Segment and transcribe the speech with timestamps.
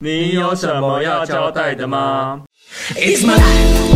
[0.00, 2.44] 你有什么要交代的吗
[2.94, 3.88] ？It's my life.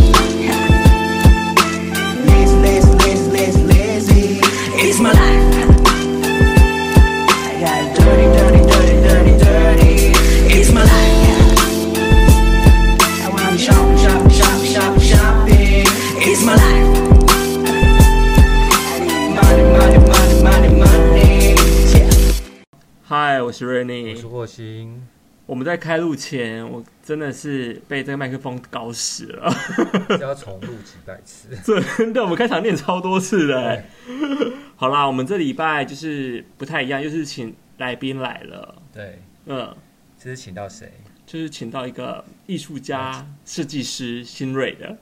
[23.45, 25.12] 我是瑞妮，我是霍星。
[25.45, 29.53] 我们在开录前，我真的是被这个麦克风搞死了，
[30.21, 31.49] 要重录几百次。
[31.97, 33.83] 真的，我们开场念超多次的。
[34.07, 38.75] 对好啦，我们这礼拜就是不太一样，又是请来宾来了。
[38.93, 39.75] 对，嗯，
[40.17, 40.89] 这是请到谁？
[41.25, 44.97] 就是请到一个艺术家、设计师新锐的。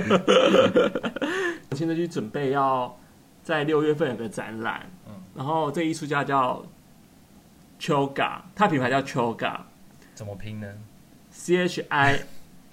[1.70, 2.98] 我现在就准备要
[3.42, 6.62] 在六月份有个展览，嗯，然后这个艺术家叫。
[7.82, 9.56] Chioga，它品牌叫 Chioga，
[10.14, 10.68] 怎么拼呢
[11.32, 12.20] ？C H I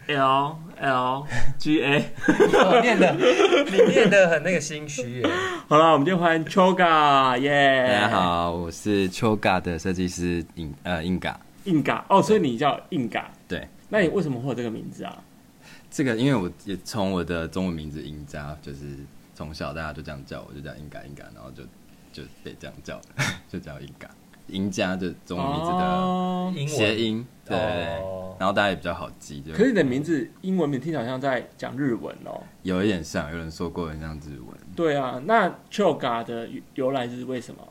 [0.06, 1.26] L L
[1.58, 2.14] G A。
[2.30, 5.30] 我念的，你念的很那个心虚耶。
[5.68, 7.88] 好了，我们就欢迎 Chioga，耶！
[7.88, 11.40] 大家好，我是 Chioga 的设计师印呃印嘎。
[11.64, 13.32] 印嘎哦，所以你叫印嘎。
[13.48, 15.24] 对，那你为什么会有这个名字啊？
[15.90, 18.96] 这个因为我也从我的中文名字印加，就是
[19.34, 21.64] 从小大家就这样叫我，就叫印嘎印嘎，然后就
[22.14, 23.02] 就被这样叫，
[23.50, 24.08] 就叫印嘎。
[24.52, 25.48] 赢家的中文
[26.56, 27.58] 名字的谐音，对，
[28.38, 29.44] 然后大家也比较好记。
[29.54, 34.58] 可是你的名字英文名听起来好像在讲日文哦，有一点像，有人说过很像日文。
[34.76, 37.62] 对啊，那 Chioga 的由来是为什么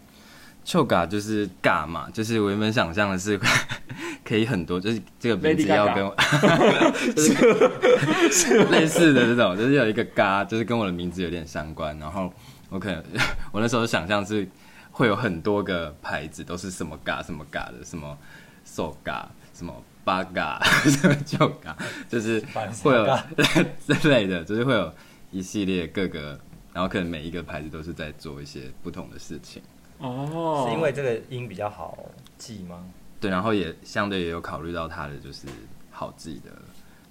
[0.64, 3.38] ？Chioga 就是尬嘛，就是我原本想象的是
[4.24, 6.04] 可以很多，就是这个名字要跟，
[7.14, 7.22] 就
[8.30, 11.98] 是类似的这种，就是有一个嘎，就是跟我的名字有点相关。
[11.98, 12.32] 然后
[12.68, 13.02] 我可能
[13.52, 14.46] 我那时候想象是。
[14.98, 18.18] 会有很多个牌子，都是什么嘎什么嘎的，什么
[18.64, 19.72] so 嘎，什么
[20.04, 20.60] 八嘎，
[20.90, 21.76] 什么九嘎，
[22.08, 22.40] 就是
[22.82, 23.06] 会有
[24.00, 24.92] 之类的，就是会有
[25.30, 26.36] 一系列各个，
[26.72, 29.62] 然后可能每一个牌子都是在做一些不同的事情。
[29.98, 31.96] 哦，是因为这个音比较好
[32.36, 32.84] 记吗？
[33.20, 35.46] 对，然后也相对也有考虑到它的就是
[35.92, 36.50] 好记的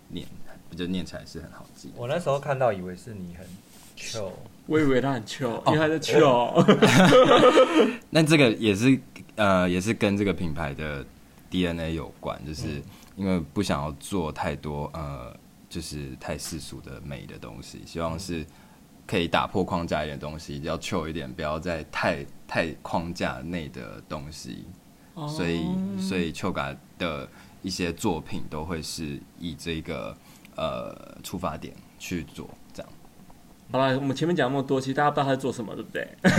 [0.09, 0.27] 念，
[0.75, 1.93] 就念起来是很好记。
[1.95, 3.47] 我那时候看到以为是你很
[3.95, 4.33] chill。
[4.67, 6.63] 我以为他很 chill，因为他在 chill。
[8.11, 8.99] 那这个也是
[9.35, 11.05] 呃，也是跟这个品牌的
[11.49, 12.81] DNA 有关，就是
[13.15, 15.35] 因为不想要做太多呃，
[15.69, 18.45] 就是太世俗的美的东西，希望是
[19.07, 24.65] 可以打破框架一点东西，要 chill 一点，不要再太太框架内的东西。
[25.27, 25.65] 所以，
[25.99, 27.27] 所以 Chioga 的
[27.63, 30.15] 一些作品都会是以这个
[30.55, 32.47] 呃出发点去做。
[33.69, 36.07] 好了，我们前面讲那么多，其实大家不知道他在做什么，对不对？
[36.23, 36.31] 对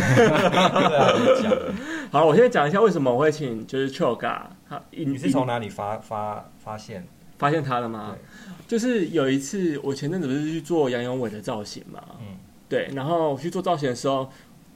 [2.11, 7.07] 好了，我现在讲一下为什么我会请就是 Chioga，他你是从哪里发发发现？
[7.37, 8.17] 发现他的吗？
[8.67, 14.31] 就是有一次我前阵子不是去做杨永伟的造型嘛，嗯，对，然后我去做造型的时候，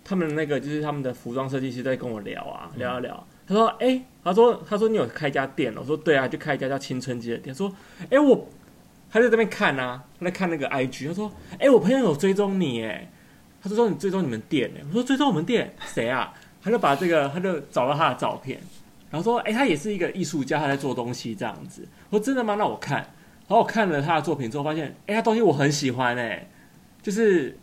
[0.05, 8.47] 他们那个就是他们的服装设计师在跟我聊啊，嗯、聊一聊，他说，哎、欸，他说，他说你有开一家店，我说对啊，就开一家叫青春街的店，说，哎、欸，我。
[9.13, 11.07] 他在这边看啊，他在看那个 IG。
[11.07, 11.31] 他说
[11.61, 13.07] ：“哎、我朋友有追踪你哎。”
[13.63, 18.59] 他说：“你追踪你们店哎。”我说：“追踪我们店谁啊？”他就把这个，他就找到他的照片，
[19.11, 22.55] 然后说：“哎、他也是一个艺术家，他在做东西这样子。”我说：“真的吗？
[22.55, 22.99] 那我看。”
[23.47, 26.49] 然后我看了他的作品之后，发现：“哎、他东西我很喜欢哎，
[27.03, 27.59] 就是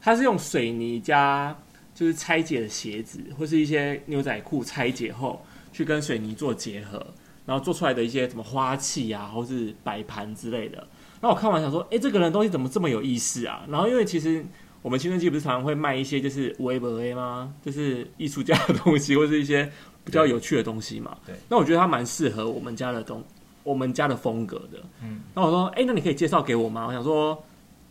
[0.00, 1.56] 他是用水泥加
[1.94, 7.06] 就是拆解的鞋子，或是一些牛仔裤拆解后去跟水泥做结合。”
[7.46, 10.86] 然后做出来的一些什么花器啊，或是摆盘之类的。
[11.22, 13.64] 那我看完想说，哎，这个人东西怎么这么有意思啊？
[13.68, 14.44] 然后因为其实
[14.82, 17.54] 我们青春期不是常常会卖一些就是微博 A 吗？
[17.64, 19.72] 就是艺术家的东西，或是一些
[20.04, 21.16] 比较有趣的东西嘛。
[21.24, 21.34] 对。
[21.48, 23.24] 那我觉得他蛮适合我们家的东，
[23.64, 24.78] 我们家的风格的。
[25.02, 25.22] 嗯。
[25.34, 26.86] 那我说，哎，那你可以介绍给我吗？
[26.86, 27.42] 我想说，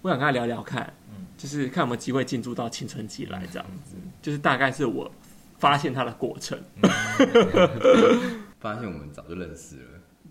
[0.02, 3.96] 我想跟他聊聊看，嗯，就是看有没有机会进驻到青春期来这样子。
[3.96, 5.12] 嗯、就是大概是我
[5.58, 6.58] 发现他的过程。
[6.82, 9.84] 嗯 发现我们早就认识了，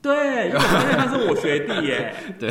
[0.02, 2.50] 对，因为我发现他是我学弟耶， 对，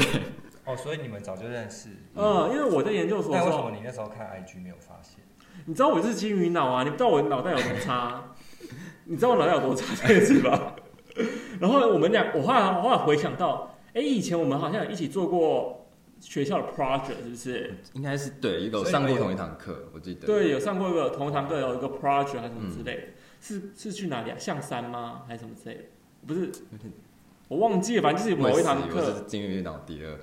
[0.64, 5.20] 哦，所以你们早就认识，嗯，因为我在研究所，那为什么你那时候看 IG 没有发现？
[5.66, 8.32] 你知道我是金鱼脑啊，你不知道我脑袋有多差，
[9.04, 10.74] 你知道我脑袋有多差这件事吧？
[11.60, 15.86] 然后我们俩，我后来我后来回想到，哎，以前我们好像一起做过
[16.22, 17.76] 学校的 project，是不是？
[17.92, 23.04] 应该是对，有上过同一堂课，我记得，对，有上过一个同一堂课，有一个 project 还是什么之类的。
[23.44, 24.38] 是是去哪里啊？
[24.40, 25.24] 象山吗？
[25.28, 25.84] 还是什么之类的？
[26.26, 26.50] 不是，
[27.50, 28.02] 我忘记了。
[28.02, 30.18] 反正就是有某一堂课，金鱼脑第二，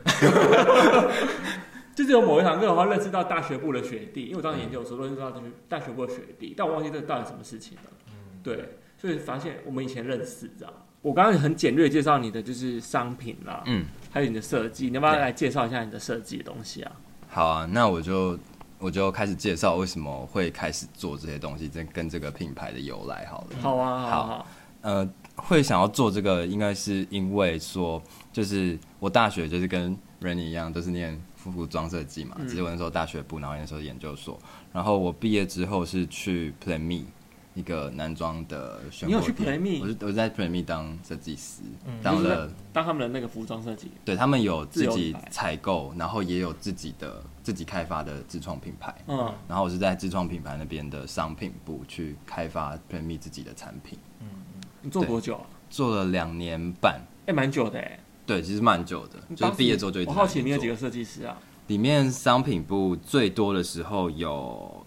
[1.94, 4.22] 就是有某一堂课的话，认识到大学部的学弟。
[4.24, 5.30] 因为我当时研究的时候，认识到
[5.68, 7.90] 大学部的学弟，但我忘记这到底什么事情了。
[8.08, 10.72] 嗯，对，所以发现我们以前认识，这样。
[11.02, 16.92] 我刚刚很简略介绍你的就是商品啦，嗯，还有你的设计，你要不要来介绍一下你的设计的东西啊？
[17.28, 18.38] 好啊，那我就
[18.80, 23.56] 我就开始介绍为什么会开始做这些东西，这跟这个品牌的由来好了。
[23.60, 24.46] 好啊，好啊，好，好，
[24.80, 34.38] 呃，会想要做这个，应该是因为说，就是我大学就是跟 Rennie 一样，都是念服装设计嘛，只是我那时候大学部，然后那时候研究所，
[34.72, 37.04] 然后我毕业之后是去 Plan Me。
[37.52, 39.82] 一个男装的选你有去 Play Me？
[39.82, 43.90] 我是我在 Play Me 当设计师，嗯、当了当他们的那个服装设计。
[44.04, 48.94] 对，他们有自己采购，然后也有自己的自己开发的自创品牌。
[49.06, 53.98] 嗯，然后我是在自创品牌那边的商品部去开发 Me 自己的产品。
[54.20, 55.46] 嗯嗯，你做多久啊？
[55.68, 58.00] 做了两年半，哎、欸，蛮久的哎。
[58.26, 60.10] 对，其实蛮久的，就是毕业之后就一直。
[60.10, 61.36] 我好奇你有几个设计师啊？
[61.66, 64.86] 里面商品部最多的时候有。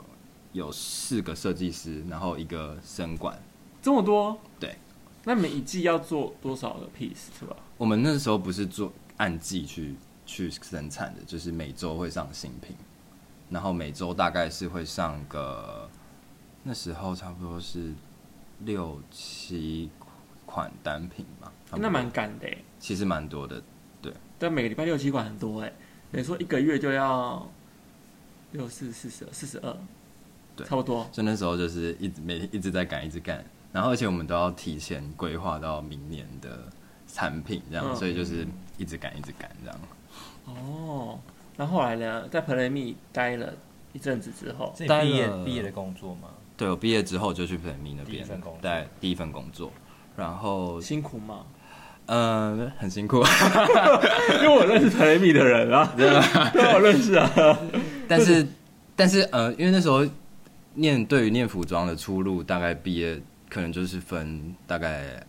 [0.54, 3.36] 有四个设计师，然后一个生管，
[3.82, 4.38] 这么多？
[4.60, 4.76] 对。
[5.24, 7.56] 那每一季要做多少个 piece 是吧？
[7.76, 12.76] 我们那时候不是做按季去去生产的，就是每周会上新品，
[13.50, 15.90] 然后每周大概是会上个，
[16.64, 17.92] 那时候差不多是
[18.60, 19.90] 六七
[20.46, 21.52] 款单品吧。
[21.76, 22.48] 那蛮赶的，
[22.80, 23.62] 其实蛮多的，
[24.02, 24.14] 对。
[24.38, 25.74] 但每个礼拜六七款很多哎，
[26.12, 27.50] 等于说一个月就要
[28.52, 29.78] 六四四十四十二。
[30.56, 31.10] 对，差不多。
[31.12, 36.72] 所以那时候就是一直每天一直在赶，一直赶，然后而且我们都要提前规划到明年的
[37.08, 38.46] 产品，这样，嗯、所以就是
[38.78, 39.80] 一直赶，一直赶这样。
[40.46, 41.20] 哦，
[41.58, 43.54] 那后来呢，在 Play Me 待了
[43.94, 44.86] 一阵子之后，毕
[45.16, 46.30] 业毕业的工作吗？
[46.56, 48.26] 对，我毕业之后就去 Play Me 那边，
[48.62, 49.72] 在第一份工作，
[50.16, 51.46] 然后辛苦吗？
[52.08, 53.18] 嗯，很辛苦，
[54.42, 56.52] 因为我认识 Play Me 的人啊， 对吧？
[56.74, 57.30] 我认识啊。
[58.08, 58.48] 但是，
[58.96, 60.06] 但是呃，因为那时候。
[60.76, 65.24] 念对于念服装的出路，大概毕业可能就是分大概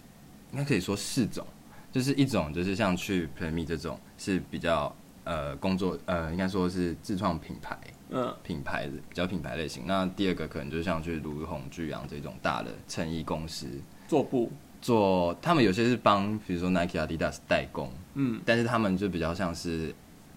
[0.52, 1.46] 应该可以说四种，
[1.92, 4.90] 就是一种就是像去 Play Me 这种是比较
[5.24, 7.76] 呃工作呃应该说是自创品牌，
[8.10, 9.84] 嗯，品牌的比较品牌类型。
[9.86, 13.66] 那第二个可能就像去卢鸿巨阳这种大的衬衣公司
[14.06, 19.94] 做布做，他们有些是帮比如说 Nike、Adidas 代工，嗯，但是他们就比较像是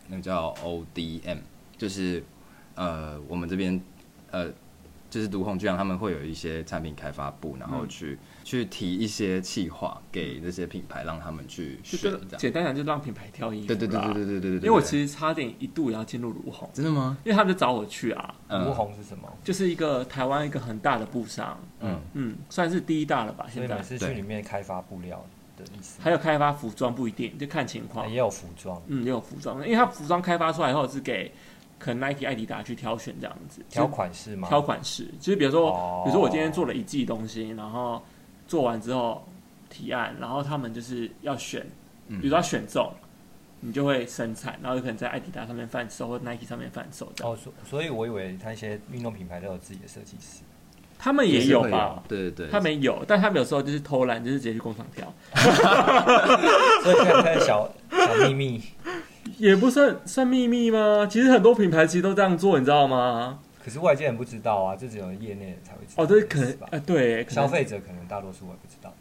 [0.07, 1.39] 那个叫 ODM，
[1.77, 2.23] 就是
[2.75, 3.81] 呃我们这边
[4.31, 4.51] 呃。
[5.09, 11.99] 就是卢鸿巨阳他们会有一些产品开发部，然后去、嗯、去提一些企划给这些品牌，让他们去选。
[11.99, 13.67] 这样简单讲，就让品牌挑衣服。
[13.67, 16.69] 对对对对对对对，对，因为我其实差点一度也要进入卢鸿。
[16.71, 17.17] 真的吗？
[17.25, 18.33] 因为他们就找我去啊。
[18.47, 19.27] 卢鸿是什么？
[19.43, 21.59] 就是一个台湾一个很大的布商。
[21.81, 23.47] 嗯嗯，算是第一大了吧？
[23.53, 25.21] 现在是去里面开发布料
[25.57, 25.99] 的意思。
[26.01, 28.09] 还有开发服装不一定，就看情况。
[28.09, 31.29] 也有服装，嗯，也有服装，因为他服装开发出来以后是给。
[31.79, 34.47] 可能 Nike、艾迪达去挑选这样子，挑款式吗？
[34.47, 38.01] 挑款式，就是比如说，哦、比如说我今天做了一季东西，然后
[38.47, 39.27] 做完之后
[39.69, 41.61] 提案，然后他们就是要选，
[42.07, 42.91] 比如说要选中，
[43.61, 47.11] 嗯、你就会生产，然后有可能在爱迪达上面贩售，或者 Nike 上面贩售。
[47.21, 50.41] 哦，所所以，我以为他一些运动品牌都有自己的设计师，
[50.97, 52.01] 他们也有吧？
[52.03, 55.13] 有对对对，他们有，但他们有时候就是偷懒，就是直接去工厂挑。
[56.83, 58.63] 所以看看小小秘密。
[59.37, 61.05] 也不算算秘密吗？
[61.05, 63.39] 其实很多品牌其实都这样做，你知道吗？
[63.67, 66.01] 可是外界人不知道啊，这只有业内人才会知道。
[66.01, 68.93] 哦，对可能啊、呃，对，消费者可能大多数我也不知道。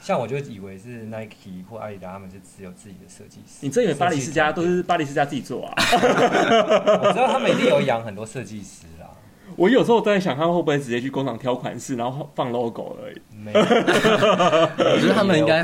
[0.00, 3.58] 像我就以为是 Nike 或阿迪达他们是只有自己的设计师。
[3.60, 5.74] 你真以为巴黎世家都是巴黎世家自己做啊？
[5.76, 9.10] 我知道他们一定有养很多设计师啦。
[9.56, 13.20] 我有时候都在想，他们会不会直接去工厂挑款式，然后放 logo 而已？
[13.30, 15.62] 没有，我觉得他们应该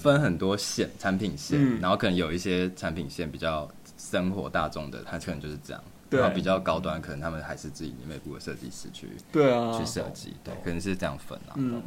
[0.00, 5.80] 分很多线，产品线，嗯、然后可能有一些产品线比较生活大众的，他可能就是这样。
[6.10, 11.54] 对，然后比较高端，可能他们还是自己内部的设计师去对啊去设计，对，可能是这样分啊。
[11.56, 11.82] 嗯，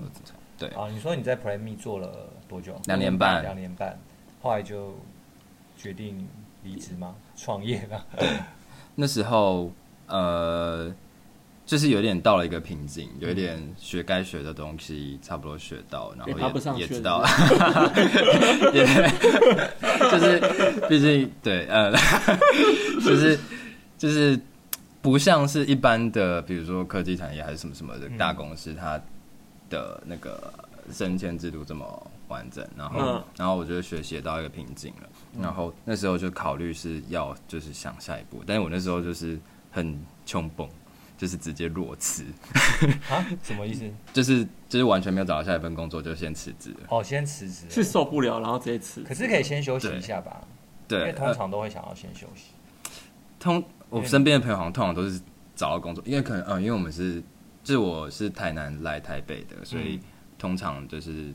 [0.57, 0.88] 对啊。
[0.89, 2.79] 你说你在 Play Me 做了多久？
[2.86, 3.97] 两年半，两年半，
[4.41, 4.95] 后来就
[5.77, 6.27] 决定
[6.63, 7.15] 离职吗？
[7.36, 8.05] 创业了？
[8.17, 8.27] 对，
[8.95, 9.71] 那时候
[10.07, 10.93] 呃。
[11.67, 16.31] 就是有点到了一个瓶颈，有一点学该学的东西差不多学到，然后
[16.77, 17.21] 也也知道，
[18.74, 18.86] 也
[20.09, 20.39] 就是
[20.88, 21.91] 毕竟对，呃，
[23.03, 23.38] 就是
[23.98, 24.39] 就是
[25.01, 29.00] 不像是一般的，比如说科技产业还是什么什么的大公司，它
[29.70, 30.54] 的那个
[30.92, 35.10] 升迁制度这么完整，然后然后我觉得学习也到一个瓶颈了，
[35.42, 39.39] 然后那时候就考虑是要就是想下一步，但是我那时候就是
[39.72, 40.68] 很穷崩。
[41.18, 42.24] 就是直接裸辞
[43.10, 43.25] 啊？
[43.42, 43.92] 什么意思？
[44.13, 46.72] 就是就是完全没有找到下一份工作，就先辞职。
[46.89, 49.01] 哦，先辞职是受不了，然后直接辞。
[49.01, 50.39] 可是可以先休息一下吧？
[50.88, 52.51] 对，因为通常都会想要先休息。
[53.39, 55.20] 通，我身边的朋友好像通常都是
[55.56, 57.22] 找到工作，因为可能嗯，因为我们是，
[57.63, 60.00] 就是我是台南来台北的，所以
[60.38, 61.34] 通常就是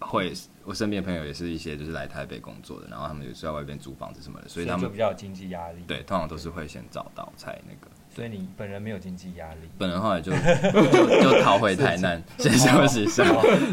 [0.00, 0.32] 会，
[0.64, 5.82] 我身边的朋友也是一些就是来台北工作的，然后他们有时在外边租房子什么的，所以他们就比较有经济压力。
[5.86, 7.90] 对，通常都是会先找到才那个。
[8.14, 9.68] 所以你本人没有经济压力？
[9.76, 13.22] 本人后来就就就逃回台南， 先休息一下。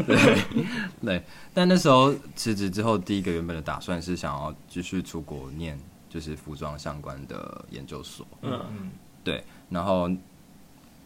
[0.06, 0.62] 对
[1.02, 1.22] 对，
[1.54, 5.78] 但那时候辞职之后，第一个原本的打算是想要继续出国念，
[6.14, 8.24] 就是服装相关的研究所。
[8.42, 8.90] 嗯嗯，
[9.24, 10.08] 对，然后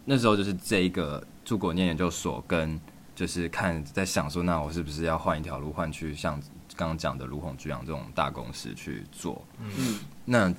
[0.05, 2.79] 那时候就是这一个出国念研究所，跟
[3.15, 6.39] 就是看在想说，那我是不是要换一条路，换去像
[6.75, 9.43] 刚刚讲的卢鸿居洋这种大公司去做？
[9.59, 10.53] 嗯，那。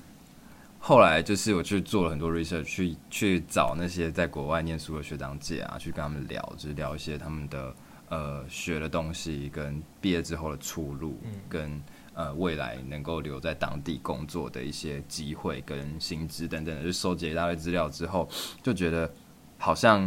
[0.83, 7.75] 后来就是我去做了很多 research，去去找那些在国外念书的学长姐啊，去跟他们聊，就是聊一些他们的
[8.09, 11.83] 呃学的东西，跟毕业之后的出路，嗯、跟
[12.14, 18.29] 呃未来能够留在当地工作的一些机会跟薪资等等的，就收集一大堆资料之后，
[18.62, 19.11] 就觉得
[19.59, 20.02] 好像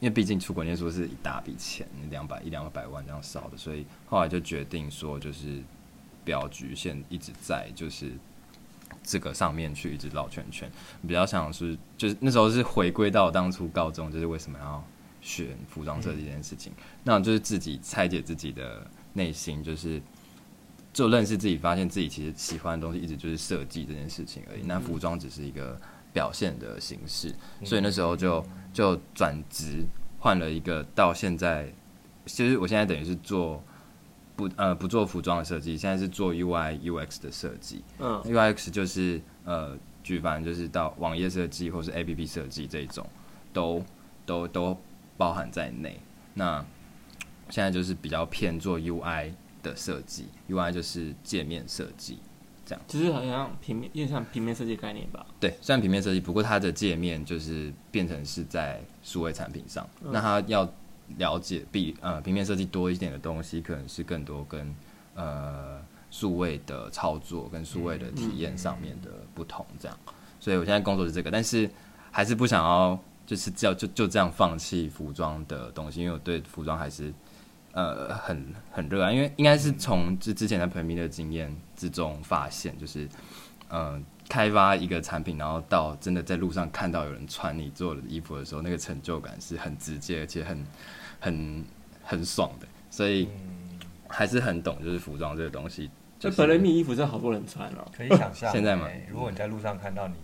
[0.00, 5.62] 因为毕竟出国念书是一大笔钱，两百一两百万这样烧的，所以后来就决定说，就是
[6.24, 8.12] 不要局限一直在就是。
[9.02, 10.70] 这个上面去一直绕圈圈，
[11.00, 14.84] 比较想是就是那时候是回归到当初高中，就是为什么要
[15.20, 16.72] 选服装设计这件事情，
[17.02, 20.00] 那就是自己拆解自己的内心，就是
[20.92, 24.62] 就认识自己，发现自己其实喜欢的东西一直就是设计这件事情而已。
[24.62, 25.80] 嗯、那服装只是一个
[26.12, 29.84] 表现的形式，嗯、所以那时候就就转职
[30.18, 31.72] 换了一个，到现在
[32.26, 33.62] 其实我现在等于是做。
[34.34, 37.84] 不呃不做服装的设计，现在是做 UI UX 的设计。
[37.98, 43.06] 嗯，UX 就是呃，举凡就是到网页设计或是 APP 设计这一种，
[43.52, 43.84] 都
[44.24, 44.80] 都都
[45.18, 46.00] 包含在内。
[46.32, 46.64] 那
[47.50, 52.18] 现在就是比较偏做 UI 的设计，UI 就是界面设计，
[52.66, 52.84] 这样。
[52.88, 55.26] 其实好像平面，有点像平面设计概念吧？
[55.38, 60.68] 对，虽然平面设计，不过它的界面就是变成是在数位产品上，嗯、那它要。
[61.18, 64.74] 了解比呃平面设计多一点的东西，可能是更多跟
[65.14, 65.78] 呃
[66.10, 69.98] 数位的操作跟数位的体验上面的不同，这样。
[70.40, 71.68] 所以我现在工作是这个，但是
[72.10, 77.12] 还是不想要就是叫就就这样放弃服装的东西，因为我对服装还是
[77.72, 83.04] 呃很很热爱，因为应该是从之之前在 plain-me 的经验之中发现，就是
[83.68, 83.94] 嗯。
[83.94, 90.66] 呃开发一个产品，然后到真的在路上看到有人穿你做的衣服的时候，那个成就感是很直接，而且很
[91.20, 91.64] 很
[92.02, 92.66] 很爽的。
[92.88, 93.28] 所以
[94.08, 95.90] 还是很懂，就是服装这个东西。
[96.18, 98.50] 就本人米衣服真的好多人穿哦，可以想象。
[98.50, 98.88] 现在吗？
[99.10, 100.14] 如果你在路上看到你，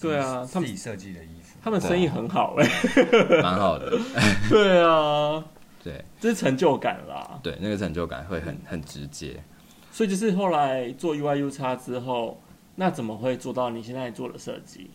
[0.00, 2.68] 对啊，他们自己设计的衣服，他们生意很好哎，
[3.40, 3.96] 蛮好的。
[4.48, 5.44] 对啊，
[5.84, 7.38] 对，这是成就感啦。
[7.42, 9.40] 对，那个成就感会很很直接。
[9.92, 12.40] 所以就是后来做 UIUX 之后。
[12.76, 14.90] 那怎么会做到你现在做的设计？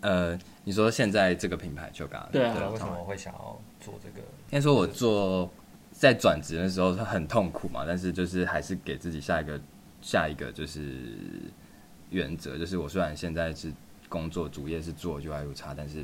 [0.00, 4.20] 呃，你说现在这个品牌就刚对啊，为什么会想要做这个？
[4.20, 5.50] 应该说我做
[5.92, 9.60] 在转职的时候很痛苦嘛，但是就是还是给自己下一个
[10.00, 11.12] 下一个就是
[12.08, 13.70] 原则，就是我虽然现在是
[14.08, 16.02] 工作主业是做 UIUX，但是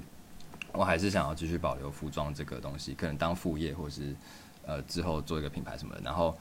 [0.74, 4.14] 我还是想要继续保留服装这个东西，可能当副业或是
[4.66, 6.00] 呃之后做一个品牌什么的。
[6.02, 6.36] 然后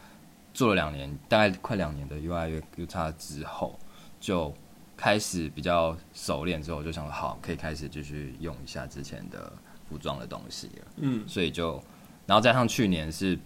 [0.53, 3.79] 做了两年，大概快两年的 UIUX 之后。
[4.23, 4.53] 就
[4.95, 9.51] 开始比较熟练之后，就想说好，可以开始继续用一下之前的
[9.89, 10.85] 服装的东西了。
[10.95, 11.73] 嗯，所以就，
[12.25, 13.37] 然后加上去年是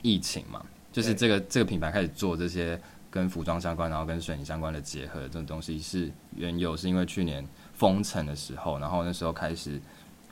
[0.00, 9.78] 疫情嘛，就是这个这个品牌开始做这些跟服装相关，然后跟摄影相关的结合的这种东西，是缘由是因为去年封城的时候，然后那时候开始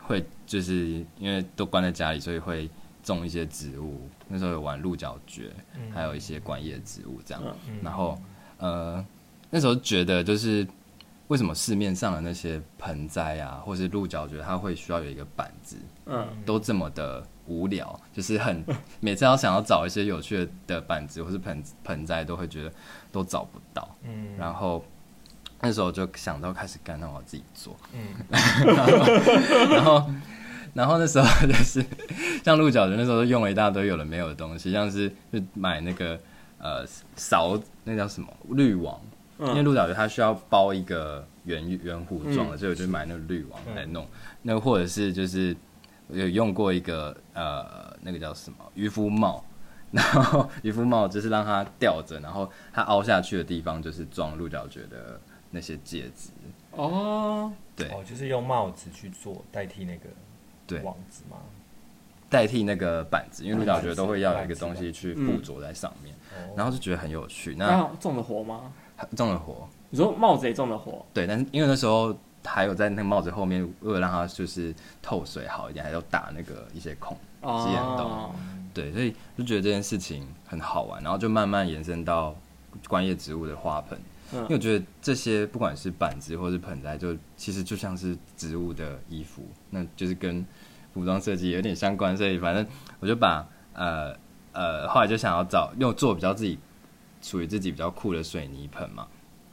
[0.06, 2.70] 会就是因为都关在家里，所以会
[3.02, 4.00] 种一些植物。
[4.28, 5.52] 那时候有玩鹿角蕨，
[5.92, 7.42] 还有一些观叶植物这样，
[7.82, 8.18] 然后
[8.58, 9.04] 呃。
[9.48, 10.66] 那时候觉得，就是
[11.28, 18.62] 为什么市面上的那些盆栽啊，或是鹿角蕨，它会需要有一个板子，嗯，都这么的无聊，就是很
[18.98, 22.72] 每次要想要找一些有趣的板子或是盆盆栽，都会觉得
[23.12, 24.84] 都找不到，嗯，然后
[25.60, 28.06] 那时候就想到开始干，那我自己做，嗯，
[29.70, 30.10] 然后
[30.74, 31.84] 然后那时候就是
[32.44, 36.18] 像鹿角蕨，那时候用了一大堆有的没有的东西，像是就买那个
[36.58, 36.84] 呃
[37.16, 39.00] 勺那叫什么滤网。
[39.38, 44.02] 因为鹿角蕨它需要包一个圆圆弧状的，嗯、所以我就买那个滤网来弄。
[44.02, 44.08] 嗯、
[44.40, 45.54] 那或者是就是
[46.08, 49.44] 有用过一个呃那个叫什么渔夫帽，
[49.92, 55.20] 然后渔夫帽就是让它吊着，然后它凹下去的地方就是装鹿角蕨的
[55.56, 56.30] 那些戒指。
[56.72, 60.10] 哦，对，哦，就是用帽子去做代替那个
[60.66, 61.38] 对网子吗？
[62.28, 67.54] 代替那个板子，因为鹿角蕨都会要有一个东西去附着在上面，嗯、然后就觉得很有趣。
[67.56, 68.72] 那种的活吗？
[69.16, 71.04] 种了火，你说帽子也种了火？
[71.14, 78.34] 对，但是因为那时候还有在那个帽子后面，为了让它就是透水好一点，还要打那个一些孔，吸眼洞。
[78.74, 82.34] 对，所以就觉得这件事情很好玩，然后就慢慢延伸到
[82.88, 83.98] 观叶植物的花盆。
[84.32, 90.44] 嗯，因为我觉得这些不管是板子或是盆栽，就其实就像是植物的衣服，那就是跟
[90.92, 92.66] 服装设计有点相关，所以反正
[93.00, 94.16] 我就把呃
[94.52, 96.58] 呃，后来就想要找用做比较自己
[97.20, 99.06] 属于自己比较酷的水泥盆嘛，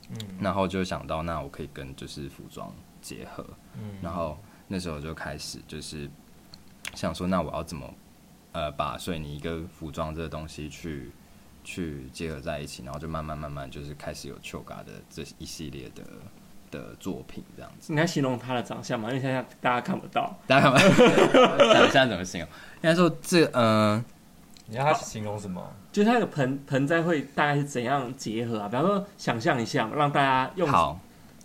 [0.10, 4.38] 嗯，然后就想到那我可以跟就是服装结合，嗯，然后
[4.68, 6.10] 那时候就开始就是
[6.96, 7.94] 想说，那我要怎么？
[8.56, 11.10] 呃，把水泥跟服装这个东西去
[11.64, 16.04] 去结合在一起，然后就慢慢慢慢就是开始有秋嘎的这一系列的
[16.72, 17.94] 的作品这样子。
[17.94, 19.10] 你来形容他的长相吗？
[19.10, 22.50] 因为现在大家看不到，大家看不到， 长相怎么形容？
[22.82, 24.06] 应该说这嗯、呃，
[24.68, 25.74] 你要他形容什么？
[25.92, 28.68] 就是他的盆盆栽会大概是怎样结合啊？
[28.68, 31.00] 比方说，想象一下，让大家用好，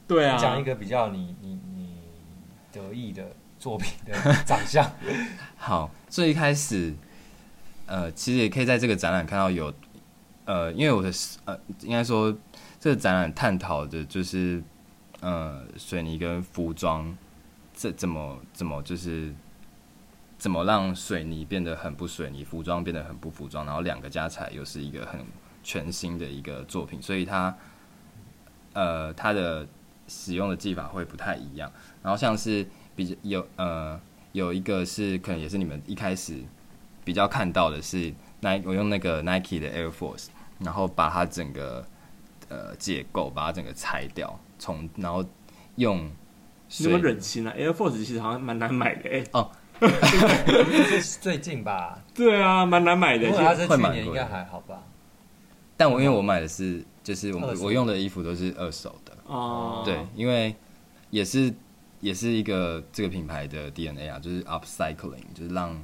[0.06, 1.94] 对啊，讲一个比较你你你
[2.72, 3.24] 得意的。
[3.60, 4.88] 作品的长相
[5.58, 6.94] 好，最一开始，
[7.86, 9.74] 呃，其实也可以在这个展览看到有，
[10.48, 11.12] 呃，因为我的
[11.44, 12.34] 呃，应该说
[12.80, 14.62] 这个展览探讨的就是，
[15.20, 17.14] 呃，水泥跟服装，
[17.74, 19.34] 这怎么怎么就是
[20.38, 25.20] 怎么让水泥变得很不水泥，服装变得很不服装，然后两个加起来又是一个很
[25.62, 27.54] 全新的一个作品，所以它，
[28.72, 29.68] 呃，它的
[30.06, 31.70] 使用的技法会不太一样，
[32.02, 32.66] 然后像是。
[32.98, 34.00] 比较有呃
[34.32, 36.42] 有一个是可能也是你们一开始
[37.04, 40.26] 比较看到的是 Nike，我用那个 Nike 的 Air Force，
[40.58, 41.84] 然后把它整个
[42.48, 45.24] 呃结构把它整个拆掉，从然后
[45.76, 46.10] 用
[46.68, 49.50] 什么忍心啊？Air Force 其实好像蛮难买的哎、欸、哦，
[51.20, 51.98] 最近吧？
[52.14, 54.82] 对啊，蛮难买的，它是去年应该还好吧？
[55.76, 60.54] 但我因为我买的是就是我我用的衣服都是二手的哦，对，因为
[61.10, 61.52] 也是。
[62.00, 65.76] 也是一个这个品牌的 DNA 啊，就是 upcycling，就是让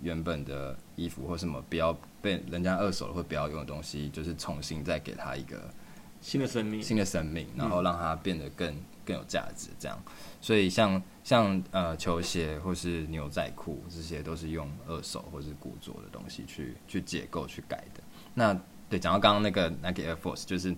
[0.00, 1.92] 原本的衣服或什么不要
[2.26, 5.72] 被人家二手会不要用的东西，就是重新再给他一个
[6.20, 8.74] 新的生命，新的生命，然后让它变得更
[9.04, 9.68] 更有价值。
[9.78, 9.96] 这样，
[10.40, 18.02] 所以像像呃球鞋或是牛仔裤这些，都是用二手或是古着的东西去去解构去改的。
[18.34, 18.52] 那
[18.90, 20.74] 对，讲到刚刚那个 Nike Air Force，就是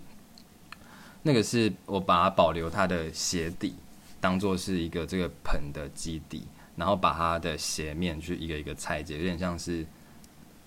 [1.23, 3.75] 那个是我把它保留它的鞋底。
[4.21, 6.45] 当做是一个这个盆的基底，
[6.75, 9.87] 然后把它的鞋面去一个一个拆解，有点像是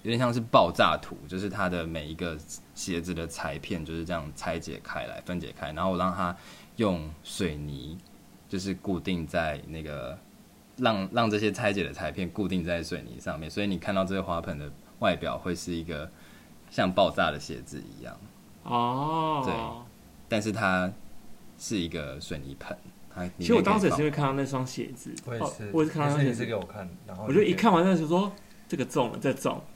[0.03, 2.37] 有点像是爆炸图，就是它的每一个
[2.73, 6.35] 鞋子的裁片就是这样拆解开来、分解开，然后我让它
[6.77, 7.97] 用水泥
[8.49, 10.17] 就是固定在那个
[10.77, 16.09] 让让这些拆解的裁片固定在水泥上面，所以你看到这个花盆的外表会是一个
[16.69, 18.17] 像爆炸的鞋子一样。
[18.63, 19.53] 哦，对，
[20.27, 20.91] 但是它
[21.57, 22.75] 是一个水泥盆。
[23.37, 26.45] 其实我当时也是因为看到那双鞋子，我也是，哦、我也是看到那鞋子。
[26.45, 28.31] 给我看，然后我就一看完那时候说
[28.71, 29.61] 这个中了，这中，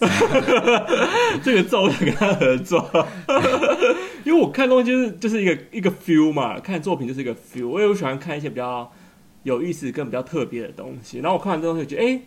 [1.43, 2.89] 这个中了跟他合作，
[4.23, 8.89] 因为我看东西就是就是一个一个 feel 嘛，看作品就是一个 feel，我也喜欢看一些比较
[9.43, 11.17] 有意思、跟比较特别的东西。
[11.19, 12.21] 然后我看完这东西，觉得哎、欸，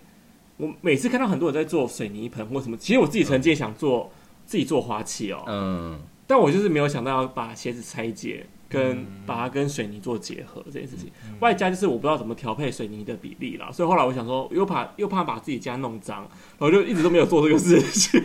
[0.58, 4.10] 我每次看到很多人在做水泥盆或什么，其实我自己曾经也想做、嗯、
[4.44, 8.44] 自己做花器哦，嗯，但我就是没有想到要把鞋子拆解。
[8.68, 16.28] 跟把它跟水泥做结合这件事情，外加就是我不知道怎么调配水泥的比例啦，所以后来我想说，又怕又怕把自己家弄脏，
[16.58, 18.22] 我就一直都没有做这个事情。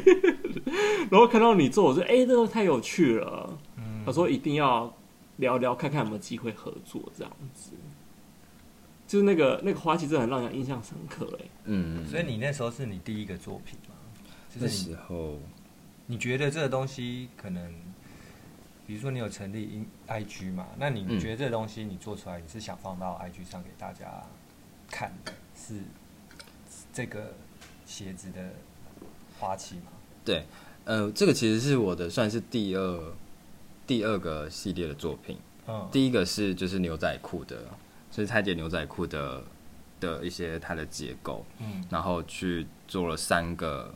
[1.09, 3.57] 然后看到你做，我说，哎、欸，这个太有趣了。
[4.05, 4.93] 他、嗯、说一定要
[5.37, 7.71] 聊聊，看看有没有机会合作这样子。
[9.07, 11.45] 就是那个那个花期真的很让人印象深刻哎。
[11.65, 13.95] 嗯，所以你那时候是你第一个作品吗？
[14.53, 15.39] 就是、那时候，
[16.07, 17.63] 你觉得这个东西可能？
[18.85, 20.67] 比如说你有成立 IG 嘛？
[20.77, 24.23] 那你觉得这东西你做出来，你是想放到 IG 上给大家
[24.89, 25.79] 看的，是
[26.91, 27.33] 这个
[27.85, 28.49] 鞋子的
[29.39, 29.91] 花期吗？
[30.25, 30.43] 对，
[30.85, 33.13] 呃，这个其实是我的算是第二
[33.87, 35.37] 第二个系列的作品。
[35.67, 37.57] 嗯，第一个是就是牛仔裤的，
[38.11, 39.43] 就是拆解牛仔裤的
[39.99, 43.93] 的一些它的结构，嗯，然后去做了三个。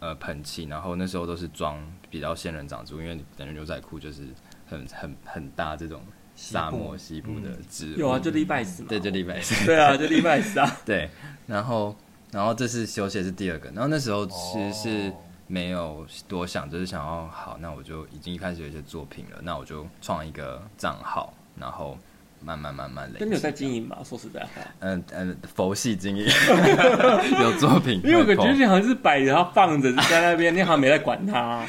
[0.00, 4.22] 呃，喷气，然后那时候都是装比较仙人掌植物，因为感觉牛仔裤就是
[4.66, 6.02] 很很很大这种
[6.34, 7.98] 沙漠西部的植物。
[7.98, 8.88] 有啊，就礼拜四嘛。
[8.88, 9.66] 对，就礼拜四。
[9.66, 10.76] 对啊，就礼拜四啊。
[10.86, 11.10] 对，
[11.46, 11.94] 然后
[12.32, 15.12] 然后这是休息是第二个，然后那时候其实是
[15.46, 21.98] 没有多想，就是想要好，那我就已经一开始有一些作品了，那我就创一个账号，然后。
[22.42, 23.18] 慢慢慢慢累。
[23.18, 23.98] 真的有在经营吗？
[24.04, 24.48] 说实在话。
[24.80, 26.24] 嗯嗯，佛系经营，
[27.40, 28.00] 有作品。
[28.04, 31.64] 因为我感觉你好像是摆着它放着在那边，你好像没在管它。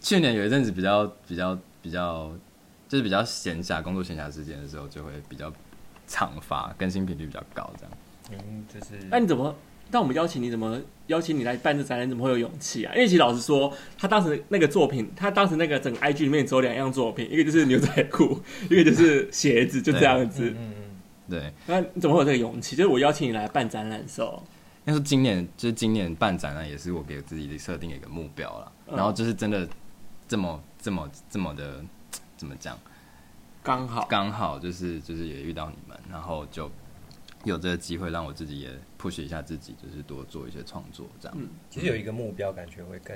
[0.00, 2.30] 去年有一阵子比较比较比较，
[2.88, 5.52] 就是比较闲暇工作闲暇时间的时候，就会比较
[6.06, 7.92] 常发，更新频率比较高，这样。
[8.32, 8.98] 嗯，就是。
[9.10, 9.54] 那你怎么
[9.90, 12.08] 但我们邀请你，怎么邀请你来办这展览？
[12.08, 12.92] 怎么会有勇气啊？
[12.94, 20.50] 因为其实老实说，他当时那个作品，他当时那个整个 IG 里面只有两样作品，一个就是牛仔裤， 一个就是鞋子，就这样子。
[20.50, 20.74] 嗯嗯。
[21.30, 21.52] 对。
[21.66, 22.74] 那你怎么会有这个勇气？
[22.74, 24.42] 就是我邀请你来办展览的时候，
[24.84, 28.72] 那是今年就是今年办展览，也是我给自己设定一个目标了。
[28.90, 29.68] 然后就是真的
[30.26, 31.84] 这么这么这么的
[32.36, 32.78] 怎么讲？
[33.62, 36.70] 刚好刚好就是就是也遇到你们，然后就
[37.44, 38.68] 有这个机会让我自己也
[39.04, 41.36] push 一下自己，就是多做一些创作这样。
[41.38, 43.14] 嗯，其实有一个目标，感觉会更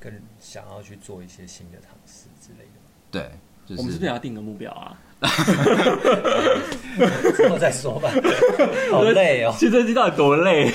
[0.00, 2.70] 更想要去做一些新的尝试之类的。
[3.10, 3.32] 对，
[3.66, 4.96] 就是、我们是不是要定个目标啊？
[7.34, 8.08] 之后再说吧。
[8.92, 10.72] 好累哦，其实这期到底多累？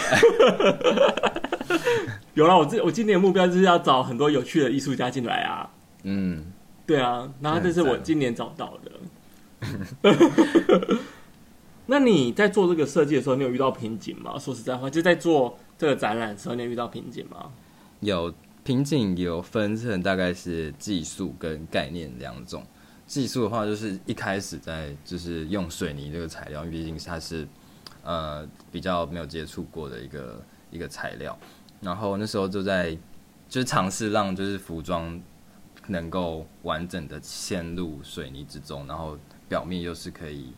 [2.34, 5.72] 有了，我这我今年的目标就是要找很多有趣的艺术家进来啊。
[6.04, 6.52] 嗯。
[6.86, 8.92] 对啊，然后这是我今年找到的。
[11.90, 14.38] 那你在做这个设计的时候，你有遇到瓶颈吗？
[14.38, 17.52] 说实在话，就在做这个展览的时候，你有遇到瓶颈吗？
[18.02, 22.64] 有瓶颈，有分成大概是技术跟概念两种。
[23.08, 27.48] 技术的话，就是一开始在就是用水泥这个材料，因为毕竟它是
[28.04, 31.38] 呃比较没有接触过的一个一个材料，
[31.82, 32.96] 然后那时候就在
[33.50, 35.20] 就是尝试让就是服装。
[35.88, 40.54] 能够完整的嵌入水泥之中，然后表面又是可以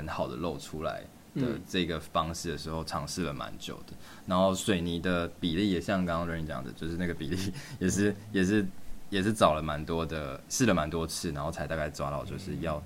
[0.00, 1.02] 很好的露出来
[1.34, 3.92] 的这个方式的时候，尝试了蛮久的。
[4.26, 7.36] 然后水泥的比例也像刚刚 Rain 讲的，就是那个比例
[7.78, 8.66] 也是也是
[9.10, 12.82] 也是找了蛮多的，试了蛮多次，然后才大概抓到就是要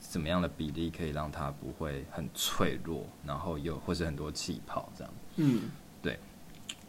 [0.00, 5.12] 怎么样的比例可以让它不会很脆弱，然后又或是很多气泡这样。
[5.36, 5.62] 嗯，
[6.02, 6.18] 对。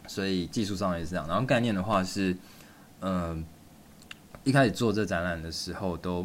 [0.08, 2.32] 所以技术上也是这样，然后概念的话是，
[3.00, 3.44] 嗯、呃。
[4.44, 6.24] 一开始做这展览的时候，都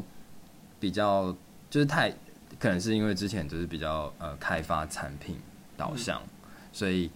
[0.80, 1.36] 比较
[1.72, 2.14] 就是太
[2.62, 5.36] 可能是因为之前就是比较呃开发产品
[5.76, 6.22] 导向，
[6.72, 7.10] 所以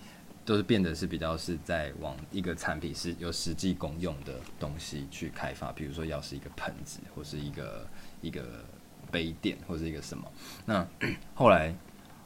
[0.43, 7.88] 都是变得是比较是在往一个产品是有实际功用的东西去开发，比如说要是一个盆子，或是一个
[8.21, 8.43] 一个
[9.12, 10.27] 杯垫，或是一个什么。
[10.65, 10.84] 那
[11.36, 11.75] 后来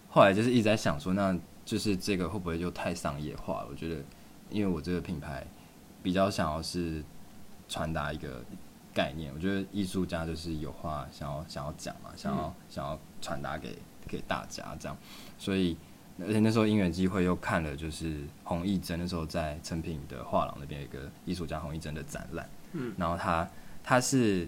[0.10, 3.68] 后来就是一直在想说，那就是这个会不会就太商业化了？
[3.70, 4.02] 我觉得，
[4.50, 5.46] 因为我这个品牌
[6.02, 7.04] 比较想要是
[7.68, 8.42] 传达一个。
[8.92, 13.78] 概念，我觉得艺术家就是有话想要想要讲嘛，想要想要传达给
[14.08, 14.98] 给大家这样，
[15.38, 15.78] 所以
[16.20, 23.50] 而且那时候因缘机会又看了就是洪艺珍那时候在成品的画廊那边有一个艺术家洪艺珍的展览，嗯，然后他
[23.84, 24.48] 他是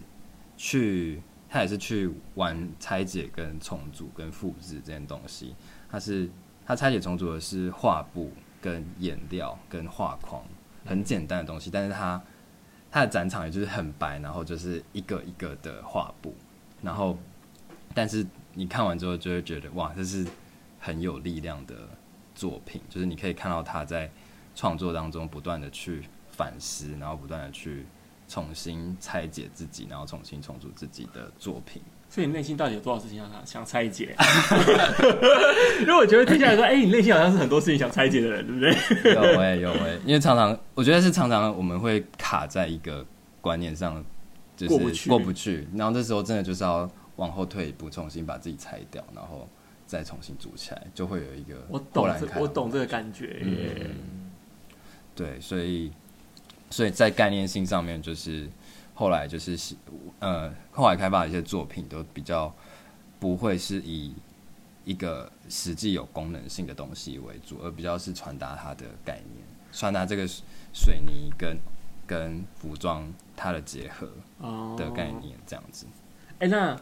[0.57, 5.55] 去他也是去玩拆解跟重组跟复制这件东西，
[5.89, 6.29] 他是
[6.65, 8.31] 他拆解重组的是画布
[8.61, 10.43] 跟颜料跟画框，
[10.85, 12.21] 很简单的东西，但是他。
[12.93, 16.35] 他的展场也就是很白，然后就是一个一个的画布，
[16.81, 17.17] 然后，
[17.93, 20.25] 但是你看完之后就会觉得哇，这是
[20.79, 21.75] 很有力量的
[22.35, 24.09] 作品，就是你可以看到他在
[24.55, 27.85] 创作当中不断的去反思，然后不断的去
[28.27, 31.81] 重新拆解自己，然后重新重组自己的作品。
[32.09, 34.13] 所以你内心到底有多少事情想想拆解？
[35.79, 39.13] 因为我觉得听起来说，哎、欸，你内心好像是很多事情想拆解的人，对不对？
[39.13, 43.05] 有哎、欸，有哎、欸，因为常常我觉得是常常我们会卡在一个
[43.39, 44.03] 观念上，
[44.57, 49.47] 就是过不去，过不去，然后这时候真的就是要往后退一步，重新把自己拆掉，然后
[49.85, 53.39] 再重新组起来，就会有一个我懂这，我懂这个感觉。
[53.43, 54.31] 嗯，
[55.15, 55.91] 对，所以
[56.69, 58.49] 所以在概念性上面就是。
[58.93, 59.57] 后来就是，
[60.19, 62.53] 呃，后来开发的一些作品都比较
[63.19, 64.13] 不会是以
[64.85, 70.27] 一个实际有功能性的东西为主，而比较是传达它的概念，传达这个
[70.71, 71.57] 水泥跟
[72.05, 74.07] 跟服装它的结合
[74.77, 75.87] 的概念这样子。
[76.37, 76.81] 哎、哦欸，那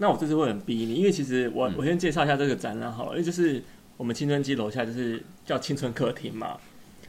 [0.00, 3.62] 那我这次会很逼你，因为其实我我先介绍一下这个展览好了，因为就是
[3.96, 6.58] 我们青春期楼下就是叫青春客厅嘛，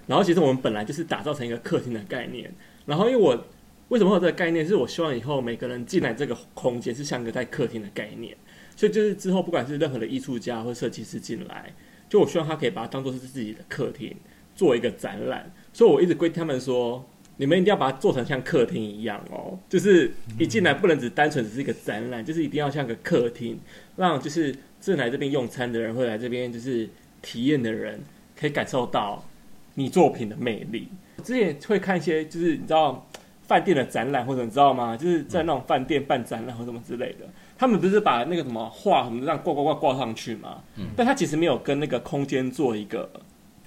[0.06, 2.54] 然后其实我们本来就是打造成一个客厅的概念，
[2.86, 3.44] 然后因为我。
[3.92, 4.66] 为什么会有这个概念？
[4.66, 8.34] 是我希望以后每个人进来这个空间是像一个在客厅的概念，
[8.74, 11.74] 所以就是之后不管是任何的艺术家或设计师进来，
[12.08, 14.16] 就我希望他可以把它当做是自己的客厅，
[14.56, 15.52] 做一个展览。
[15.74, 17.06] 所以我一直规定他们说，
[17.42, 23.60] 你们一定要把它做成像客厅一样哦，就是一进来不能只单纯只是一个展览，就是一定要像个客厅，
[23.96, 26.88] 让就是正来这边用餐的人会来这边就是
[27.24, 28.00] 体验的人
[28.40, 29.26] 可以感受到
[29.74, 30.88] 你作品的魅力。
[31.18, 33.04] 我之前会看一些就是你知道。
[33.42, 34.96] 饭店的展览或者你知道吗？
[34.96, 37.28] 就是在那种饭店办展览或什么之类的，
[37.58, 40.64] 他们不是把那个什么画什么这样挂挂挂挂上去吗？
[40.78, 43.12] 嗯，但他其实没有跟那个空间做一个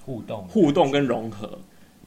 [0.01, 1.59] 互动、互动跟融合。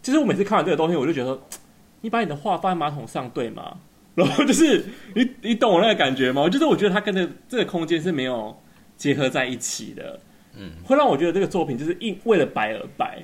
[0.09, 1.49] 其实我每次看完这个东西，我就觉得说，
[2.01, 3.77] 你把你的画放在马桶上对吗？
[4.16, 4.83] 然后就是
[5.14, 6.49] 你你懂我那个感觉吗？
[6.49, 8.57] 就是我觉得它跟这这个空间是没有
[8.97, 10.18] 结合在一起的。
[10.57, 13.23] 嗯，会让我觉得这个作品就是因为了摆而摆。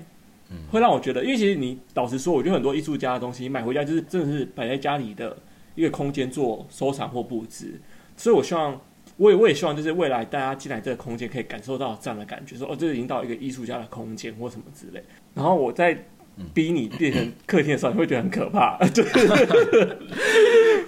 [0.50, 5.34] 嗯，会让我觉得，因为其实你老实说，我觉得很多艺术家的东西买回家就是真的是摆在家里的
[5.74, 7.80] 一个空间做收藏或布置，
[8.14, 8.78] 所以我希望，
[9.16, 15.02] 我也我也希望，就是未来大家进来这个空间可以感受到这样的感觉，说哦，这是已经到一个艺术家的空间或什么之类。
[15.32, 16.06] 然后我在
[16.52, 19.28] 逼你变成客厅的时候，你会觉得很可怕，就 是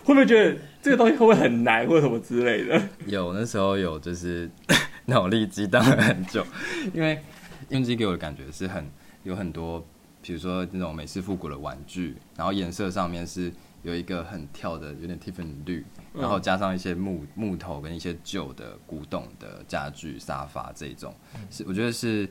[0.05, 2.81] 会不会觉得这个东西会不会很难或者什么之类的？
[3.07, 4.51] 有那时候有就是
[5.07, 6.45] 脑力激荡了很久，
[6.93, 7.21] 因为
[7.69, 8.85] 用机给我的感觉是很
[9.23, 9.85] 有很多，
[10.23, 21.15] 比如说那种美式复古的玩具，然后颜色上面是有一个很跳的，有点 Tiffany 绿，然后加上一些木木头跟一些旧的古董的家具、沙发这种，
[21.51, 22.29] 是我觉得是。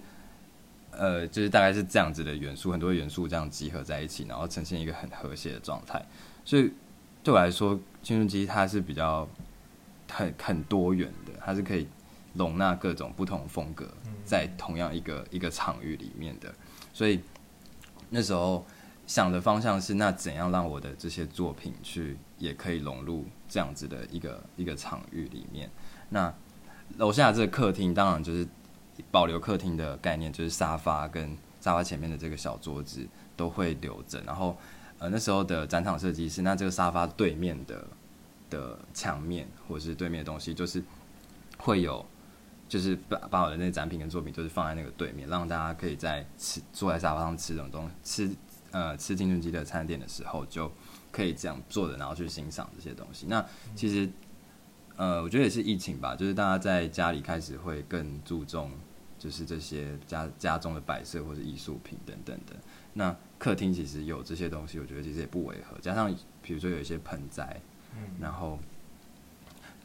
[0.97, 6.03] 呃，就是大概是这样子的元素，很多元素这样集合在一起，然后呈现一个很和谐的状态。
[6.43, 6.71] 所以
[7.23, 9.27] 对我来说，青春期它是比较
[10.12, 11.88] 很很多元的，它是可以
[12.34, 13.88] 容纳各种不同风格
[14.23, 16.53] 在同样一个一个场域里面的。
[16.93, 17.19] 所以
[18.10, 18.65] 那时候
[19.08, 25.69] 想的方向是，那怎样让我的这些作品去也可以融入这样子的一个一个场域里面？
[26.10, 26.34] 那
[26.97, 28.47] 楼下这个客厅当然就是。
[29.12, 33.05] 保留客厅的概念，就是沙发跟沙发前面的这个小桌子
[33.36, 34.21] 都会留着。
[34.21, 34.58] 然后，
[34.99, 37.88] 呃，那时候的展场设计是，那这个沙发对面的
[38.49, 40.84] 的墙面或者是对面的东西，就是
[41.58, 42.05] 会有，
[42.69, 48.36] 就是把把我的那个展品跟作品，就是放在那个对面，让大家可以在吃坐在沙发上吃这种东西，吃
[48.71, 50.71] 呃吃青春期的餐点的时候，就
[51.12, 53.25] 可以这样坐着，然后去欣赏这些东西。
[53.27, 54.10] 那其实。
[54.97, 58.71] 呃，我觉得也是疫情吧，就是大家在家里开始会更注重，
[59.25, 62.55] 就是这些家家中的摆设或者艺术品等等的。
[62.93, 65.75] 那客厅其实有这些东西，我觉得其实也不违和。
[65.81, 67.59] 加上比如说有一些盆栽，
[67.95, 68.59] 嗯，然后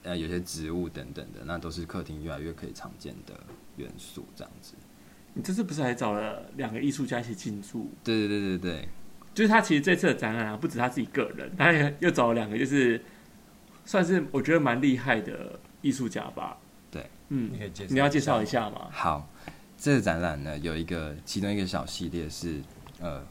[0.03, 3.33] 呃有些植物等等的，那都是客厅越来越可以常见的
[3.77, 4.27] 元素。
[4.37, 4.75] 这样子，
[5.33, 7.91] 你这次不是还找了两个艺术家一起进驻？
[8.05, 8.89] 对对对对对，
[9.35, 13.01] 就是他其实这次的展览啊，不止他自己个人，他也又找了两个，就是。
[13.83, 16.57] 算是我觉得蛮厉害的艺术家吧。
[17.31, 17.51] 对，嗯，
[17.89, 18.89] 你要介绍一下吗？
[18.91, 19.27] 好，
[19.79, 22.61] 这个展览呢，有一个其中一个小系列是
[22.99, 23.25] 呃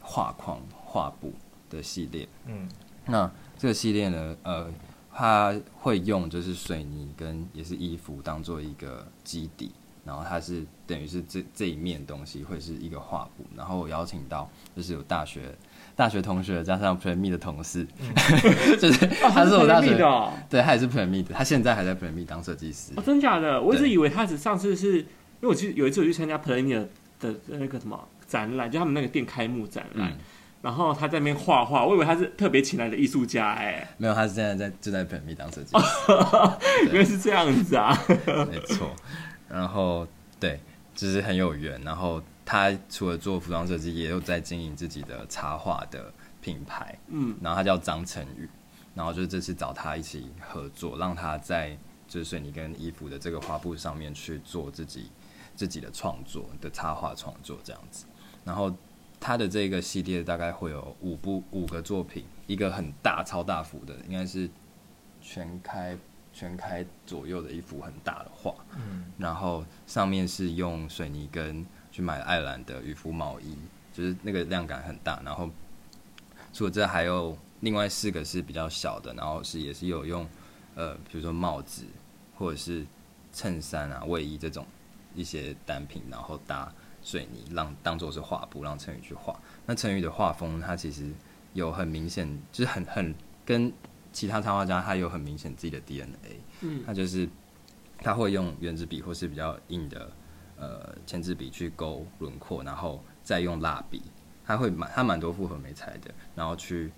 [0.00, 1.34] 画框画布
[1.68, 2.26] 的系列。
[2.46, 2.66] 嗯，
[3.06, 4.72] 那这个系列呢，呃，
[5.12, 9.72] 它会用就是水泥跟也是衣服当做一个基底，
[10.04, 15.54] 然后它是等于是这这一面东西会是一个画布，然后我邀请到就是有大学。
[16.00, 18.08] 大学同学加上 Plain-Me 的同事，嗯、
[18.80, 22.94] 就是他是我大学的、哦，对，他也是 Plain-Me 的，他现在还在 Plain-Me 当设计师。
[22.96, 23.60] 哦，真假的？
[23.60, 25.04] 我一直以为他只上次是因
[25.42, 26.86] 为我记得有一次我去参加 Plain-Me
[27.20, 30.16] 的的那个什么展览，就他们那个店开幕展览，嗯、
[30.62, 35.84] 然后他在那边画画，我以为他是特别请来的艺术家，哎，没有，他是现在在就在 Plain-Me 当设计师，
[36.92, 37.94] 原来是这样子啊，
[38.50, 38.90] 没错，
[39.50, 40.08] 然后
[40.40, 40.60] 对，
[40.94, 42.22] 就是很有缘，然后。
[42.50, 46.98] 他除了做服装设计，也有在经营自己的插画的品牌。
[47.06, 48.48] 嗯，然后他叫张成宇，
[48.92, 55.12] 然后就是这次找他一起合作，让他在就是水泥跟衣服的这个画布上面去做自己
[55.54, 58.04] 自己的创作的插画创作这样子。
[58.44, 58.74] 然后
[59.20, 64.50] 他的这个系列大概会有五部五个作品，一个很大超大幅的，应该是
[65.22, 65.96] 全开
[66.32, 68.52] 全开左右的一幅很大的画。
[68.74, 73.56] 嗯，然后上面是用水泥跟去买爱尔兰的渔夫毛衣，
[73.92, 75.20] 就是那个量感很大。
[75.24, 75.50] 然后
[76.52, 80.26] 除了这，还有另外四个是比较小的，然后是也是有用
[80.74, 81.84] 呃，比如说帽子
[82.36, 82.86] 或者是
[83.32, 84.66] 衬衫啊、卫衣这种
[85.14, 86.72] 一些单品，然后搭
[87.02, 89.38] 水泥，让当做是画布，让陈宇去画。
[89.66, 91.10] 那陈宇的画风，他其实
[91.52, 93.72] 有很明显，就是很很跟
[94.12, 96.40] 其他插画家，他有很明显自己的 DNA。
[96.60, 97.28] 嗯，他就是
[97.98, 100.10] 他会用原子笔或是比较硬的。
[100.60, 104.02] 呃，签字笔去勾轮廓，然后再用蜡笔，
[104.44, 106.92] 它会蛮它蛮多复合媒材的，然后去，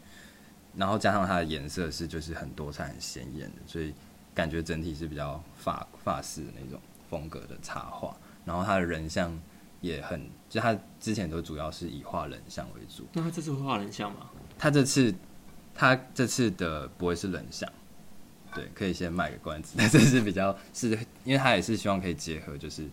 [0.74, 3.94] 然后加上它的颜色是就是很多彩很鲜艳的，所以
[4.34, 8.16] 感觉整体是比较法法式的那种风格的插画。
[8.44, 9.40] 然后他的人像
[9.80, 13.06] 也很，就他之前都主要是以画人像为主。
[13.12, 14.28] 那他这次会画人像吗？
[14.58, 15.14] 他这次
[15.72, 17.72] 他这次的不会是人像，
[18.52, 19.76] 对，可以先卖个关子。
[19.78, 20.88] 但 这是比较是
[21.22, 22.88] 因为他也是希望可以结合就是。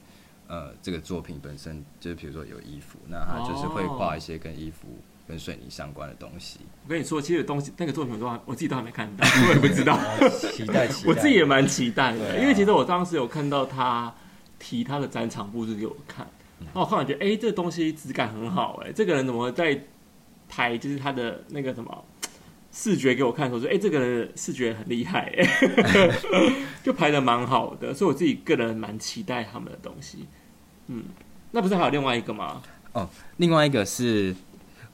[0.49, 4.87] 呃，这个作品本身就是，比如说有衣服，那他就是会画一些跟衣服、
[5.27, 6.59] 跟水泥相关的东西。
[6.83, 9.95] 我跟你说，其实有东西那个作品我都还我自己都还没看到，我也不知道。
[10.51, 14.11] 期待期待， 我自己也蛮期待的，啊、因为其实我当时有看到他
[14.57, 16.25] 提他的展场布置给我看，
[16.59, 19.79] 然后我看完觉得，哎，这个东西质感很好，哎，这个人怎么在
[20.47, 22.03] 拍，就是他的那个什么
[22.71, 25.33] 视觉给我看的时候，说，哎，这个人视觉很厉害，
[26.83, 30.27] 就拍的蛮好的，所以我自己个人蛮期待他们的东西。
[30.87, 31.03] 嗯，
[31.51, 32.61] 那不是还有另外一个吗？
[32.93, 34.35] 哦，另外一个是，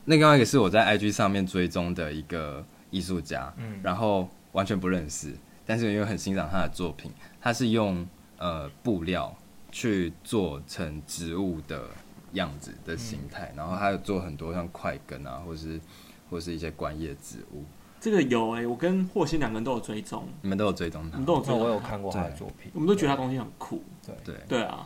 [0.05, 5.33] 另外一个是我在 IG 上面追踪的一个艺术家，嗯，然后完全不认识，
[5.65, 7.11] 但是因为很欣赏他的作品，
[7.41, 8.07] 他是用
[8.38, 9.35] 呃布料
[9.71, 11.89] 去做成植物的
[12.33, 15.79] 样子的形态，嗯、然后他有做很多像快根啊，或是
[16.35, 17.63] 或是一些观叶植物。
[18.01, 23.81] 这个有哎、欸，我跟霍心两个人都有追踪，你们都有追踪他，我们都有追踪，我有看过他的作品，我们都觉得他东西很酷。
[24.05, 24.85] 对对对啊，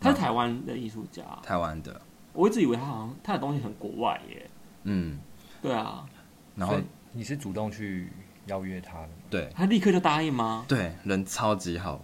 [0.00, 2.00] 他是台湾的艺术家，台湾的。
[2.32, 4.50] 我一直以为他好像他的东西很国外耶。
[4.84, 5.18] 嗯，
[5.60, 6.06] 对啊。
[6.56, 6.76] 然后
[7.12, 8.08] 你是主动去
[8.46, 9.12] 邀约他的吗？
[9.28, 9.50] 对。
[9.54, 10.64] 他立刻就答应吗？
[10.66, 12.00] 对，人超级好。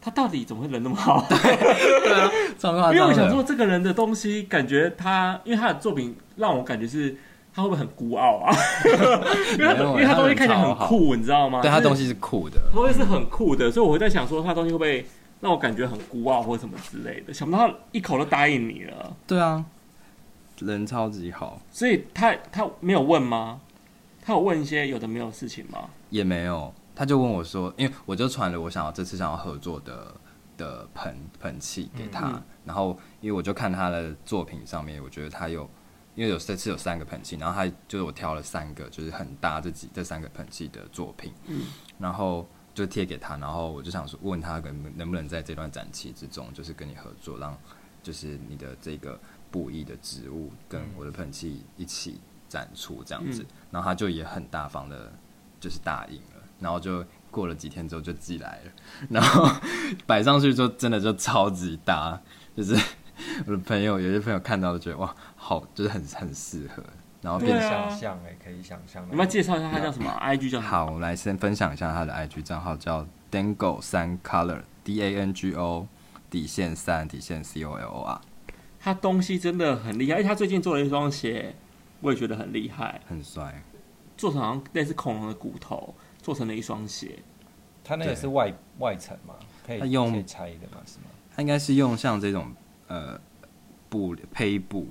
[0.00, 1.24] 他到底怎么会人那么好？
[1.30, 7.16] 对啊，因为我想说，这个人的东西，感觉他，因为他的作品让我感觉是。
[7.56, 8.54] 他会不会很孤傲啊？
[9.58, 11.62] 因为他因为他东西看起来很酷，你知道吗？
[11.62, 15.06] 对，他东西是酷的，他东西是很酷的，所以我会在想说，他东西会不会
[15.40, 17.32] 让我感觉很孤傲或者什么之类的？
[17.32, 19.16] 想不到他一口都答应你了。
[19.26, 19.64] 对啊，
[20.58, 21.58] 人超级好。
[21.70, 23.58] 所以他他没有问吗？
[24.20, 25.88] 他有问一些有的没有事情吗？
[26.10, 30.14] 也没有，他就问我说，因为我就传了我想要这次想要合作的
[30.58, 35.66] 的盆盆器给他，嗯、然后因为我就看他的作品上面，我觉得他有。
[36.16, 41.66] 因为有这次有三个喷漆，然后他就是我挑了三个，就是很搭这几这三个盆器的作品，嗯，
[41.98, 47.54] 然后就贴给他，然后我就想说问他能能不能在这段展期之中，就是跟你合作，让
[48.02, 55.12] 就是你的这个布艺的植物跟我的喷漆一起展出这样子，嗯、然后他就也很大方的，
[55.60, 58.72] 就是答应了，然后就过了几天之后就寄来了，
[59.10, 59.46] 然后
[60.06, 62.18] 摆上去就真的就超级搭，
[62.56, 62.74] 就是。
[63.46, 65.16] 我的朋友有些朋友看到都觉得哇，
[65.48, 66.82] 好，就是很很适合，
[67.22, 69.06] 然后变想象哎，可以想象。
[69.08, 70.60] 你们介绍一下他叫什么？IG 叫？
[70.60, 75.86] 好，我来先分享一下他的 IG 账号，叫 Dango 三 Color，D A N G O
[76.28, 78.20] 底线三底线 C O L O R。
[78.80, 81.54] 他东西真的很厉害，而且他最近做了一双鞋，
[82.00, 83.62] 我也觉得很厉害，很帅。
[84.16, 87.20] 做成好像类似恐龙的骨头做成了一双鞋，
[87.84, 89.36] 他那个是外外层吗？
[89.64, 90.82] 可以用拆的吗？
[90.84, 91.04] 是吗？
[91.36, 92.52] 他应该是用像这种。
[92.88, 93.20] 呃，
[93.88, 94.86] 布胚布，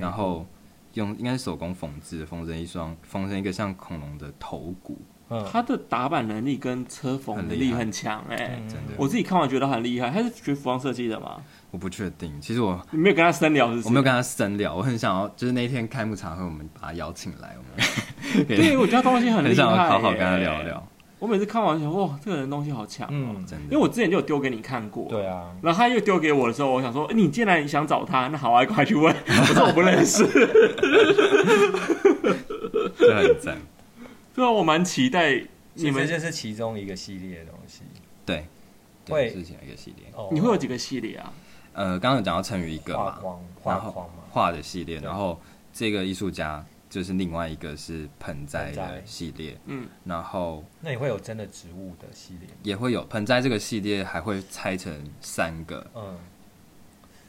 [0.00, 0.46] 然后
[0.94, 4.98] 用应该是手工缝制，缝成一双，缝成一个像恐龙的头骨。
[5.32, 8.94] 嗯，他的打板能力跟车缝能力很强哎、欸，真的。
[8.96, 10.10] 我自己看完觉得很厉害。
[10.10, 11.40] 他是学服装设计的吗？
[11.70, 12.40] 我不确定。
[12.40, 13.86] 其实我你没有跟他深聊是是？
[13.86, 14.74] 我没有跟他深聊。
[14.74, 20.84] 我很想要，就是那天开幕茶会，我们把他邀请来，我们 对，我觉得他东西很厉害、欸，很想要好好跟他聊聊。
[21.20, 23.36] 我每次看完想，哇，这个人东西好强哦、喔！
[23.36, 23.64] 嗯，真的。
[23.66, 25.54] 因为我之前就有丢给你看过，对啊。
[25.62, 29.14] 然后他又丢给我的时候，我想说，你既然想找他，那好啊，快去问。
[29.28, 30.26] 我说我不认识。
[32.98, 33.58] 这很赞。
[34.34, 36.08] 对啊，我蛮期待你们。
[36.08, 37.82] 这是其中一个系列的东西。
[38.24, 38.46] 对，
[39.04, 40.06] 对，是其中一个系列。
[40.32, 41.32] 你会有几个系列啊？
[41.74, 43.18] 呃，刚刚有讲到成语一个嘛，
[43.62, 45.38] 画框嘛，画的系列，然后
[45.70, 46.64] 这个艺术家。
[46.90, 56.18] 就是另外一个是盆栽的系列，嗯，然后那也会有真的植物的系列，也会有盆栽这个系列，还会拆成三个，嗯，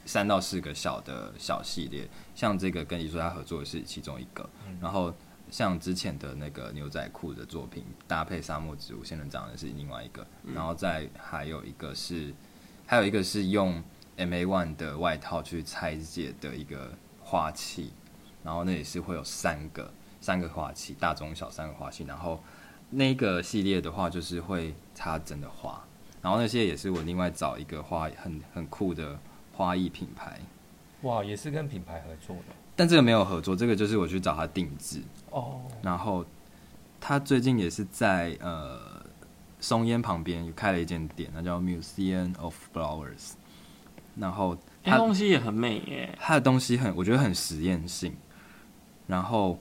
[0.04, 5.14] 三到四个小的小系列，像这个跟艺术家合作的是其中一个，嗯、然后
[5.48, 12.34] 像之前的那个牛仔裤的作品，搭配沙漠植物仙人掌的是另外一个，嗯、然后再还有一个是，
[12.84, 13.80] 还有一个是用
[14.16, 16.90] M A One 的外套去拆解的一个
[17.22, 17.92] 花器。
[18.44, 22.04] 然后那也是会有三个三个花器，大中小三个花器。
[22.04, 22.42] 然后
[22.90, 25.82] 那个系列的话，就是会插真的花。
[26.20, 29.18] 然后那些也是我另外找一个花很很酷的
[29.52, 30.38] 花艺品牌。
[31.02, 32.54] 哇，也是跟品牌合作的。
[32.76, 35.02] 但这个没有合作，这个就是我去找他定制。
[35.30, 35.60] 哦。
[35.82, 36.24] 然后
[37.00, 39.04] 他最近也是在呃
[39.60, 43.32] 松烟旁边有开了一间店，那叫 Museum of Flowers。
[44.14, 46.16] 然后他东西也很美耶。
[46.20, 48.14] 他的东西很，我觉得很实验性。
[49.12, 49.58] 然后，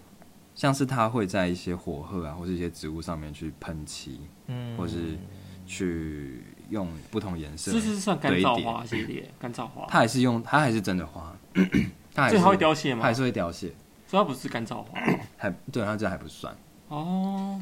[0.55, 5.17] 像是它会在一些火鹤啊，或是一些植物上面去喷漆，嗯，或是
[5.65, 9.85] 去用不同颜色，这是算干燥花系列，干燥花。
[9.89, 11.35] 它还是用，它还是真的花，
[12.15, 13.01] 它还是会凋谢吗？
[13.01, 13.67] 他还是会凋谢，
[14.07, 14.97] 所以它不是干燥花，
[15.35, 16.55] 还对，它这还不算。
[16.87, 17.61] 哦。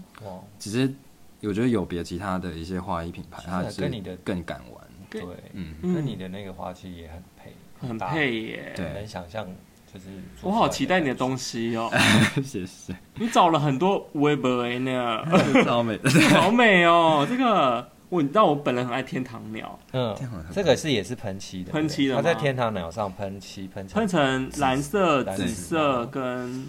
[0.60, 0.94] 只是
[1.42, 5.24] 我觉得有别其他的一些花艺品牌，它是跟你的更敢玩，对，
[5.54, 7.54] 嗯，跟你的那个花期也很配，
[7.88, 9.48] 很配耶，对，能想象。
[9.94, 10.06] 就是
[10.42, 11.90] 我好期待你的东西哦！
[12.44, 12.96] 谢谢。
[13.16, 15.24] 你找了很多微博呢，
[15.66, 16.00] 超美，
[16.34, 17.26] 好美哦！
[17.30, 20.16] 这个我你知道我本人很爱天堂鸟，嗯，
[20.52, 26.68] 这个是也是喷漆的，喷漆的，它在天堂鸟上喷漆，喷喷成蓝色、紫色跟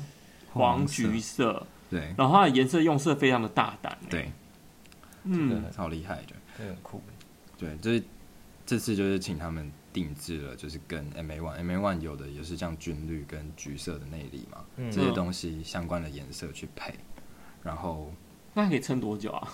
[0.53, 4.31] 黄橘色，对，然后它的颜色用色非常的大胆，对，
[5.25, 7.03] 嗯，超厉害的，对很酷，
[7.59, 8.03] 对，就是
[8.67, 16.95] 这次就是请他们定制了，就是跟 MA One MA One 有的也是像军绿跟橘色的内里嘛，嗯这些东西相关的颜色去配，
[17.63, 18.13] 然后
[18.55, 19.49] 那可以撑多久啊？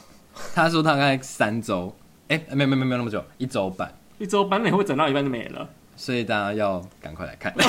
[0.54, 1.94] 他说大概三周，
[2.28, 5.68] 哎、欸，没有没有没有那么久，一周半，一周半，那会整到一半就没了。
[5.98, 7.50] 所以大家要赶快来看。
[7.56, 7.64] 那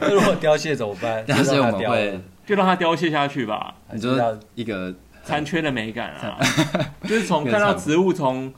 [0.10, 1.22] 如果凋谢怎么办？
[1.28, 3.76] 但是我们会就让它凋谢下去吧。
[3.92, 6.40] 你说一个残缺的美感啊，
[7.04, 8.50] 就是从看到植物从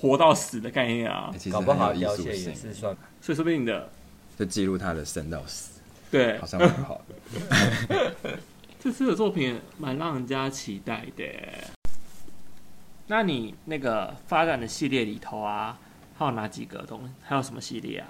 [0.00, 1.30] 活到死的概念啊。
[1.36, 3.90] 其实搞不好很有艺术性凋谢也是算，所以说不定你的
[4.38, 5.80] 就记录他的生到死，
[6.10, 8.38] 对，好像蛮好的。
[8.82, 11.24] 这次的作品蛮让人家期待的。
[13.08, 15.78] 那你那个发展的系列里头啊，
[16.16, 17.12] 还有哪几个东西？
[17.22, 18.08] 还有什么系列啊？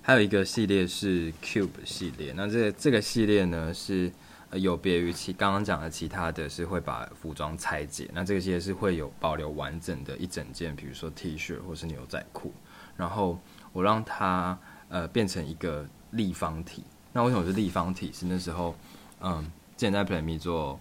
[0.00, 4.10] 还有一个系列是 Cube 系列，那这个这个系列呢是
[4.58, 12.52] 有别于其刚刚讲的其他的是会把服装拆解，那这个系列是会有保留完整的一整件，比如说 T 恤或是牛仔裤，
[12.96, 13.38] 然后
[13.72, 16.84] 我让它呃变成一个立方体。
[17.12, 18.12] 那为什么是立方体？
[18.12, 18.74] 是那时候
[19.20, 19.42] 嗯，
[19.76, 20.78] 之前在 Play Me 做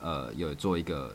[0.00, 1.14] 呃有做一个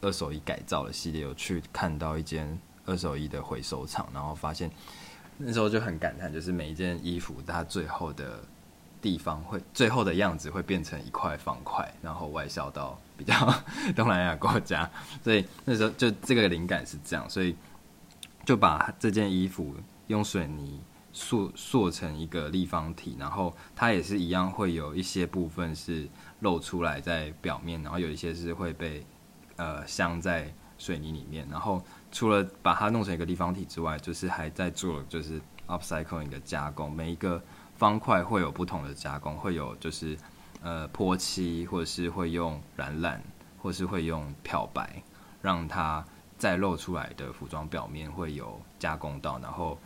[0.00, 4.70] 二手衣改造的系列，有去看到一间二手衣的回收厂，然后发现。
[5.38, 8.44] 那时候就很感叹，就是每一件衣服它最后的
[9.02, 13.34] 地方会最后的样子会变成一块方块，然后外销到比较
[13.94, 14.88] 东南亚国家。
[15.22, 17.54] 所以那时候就这个灵感是这样，所以
[18.46, 19.74] 就把这件衣服
[20.06, 20.80] 用水泥
[21.12, 26.08] 塑塑成一个立方体，然后它也是一样会有一些部分是
[26.40, 29.04] 露出来在表面，然后有一些是会被
[29.56, 31.82] 呃镶在水泥里面，然后。
[32.14, 36.92] 除了把它弄成一个立方体之外，就是还在做就是 upcycling 的加工。
[36.92, 37.42] 每一个
[37.82, 40.16] 方块会有不同的加工，会有就是
[40.62, 43.20] 呃泼漆，或者是会用染染，
[43.60, 45.02] 或是会用漂白，
[45.40, 46.04] 让它
[46.38, 49.76] 再露出来的服装表面会有加工到，然后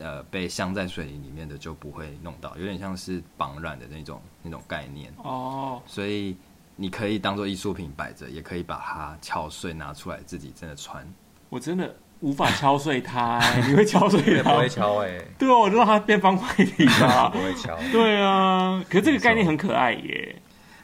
[0.00, 5.82] 呃被镶在水泥里面的就不会弄到，有点像是绑染的那种那种概念哦。
[5.86, 6.34] 所以
[6.74, 11.06] 你可以当做艺术品摆着，也可以把它敲碎拿出来自己真的穿。
[11.50, 14.52] 我真的无法敲碎它，你会敲碎它？
[14.52, 15.20] 不会敲哎。
[15.38, 17.28] 对哦，我就让它变方块体吧。
[17.34, 17.76] 不会敲。
[17.92, 20.34] 对啊，可是这个概念很可爱耶。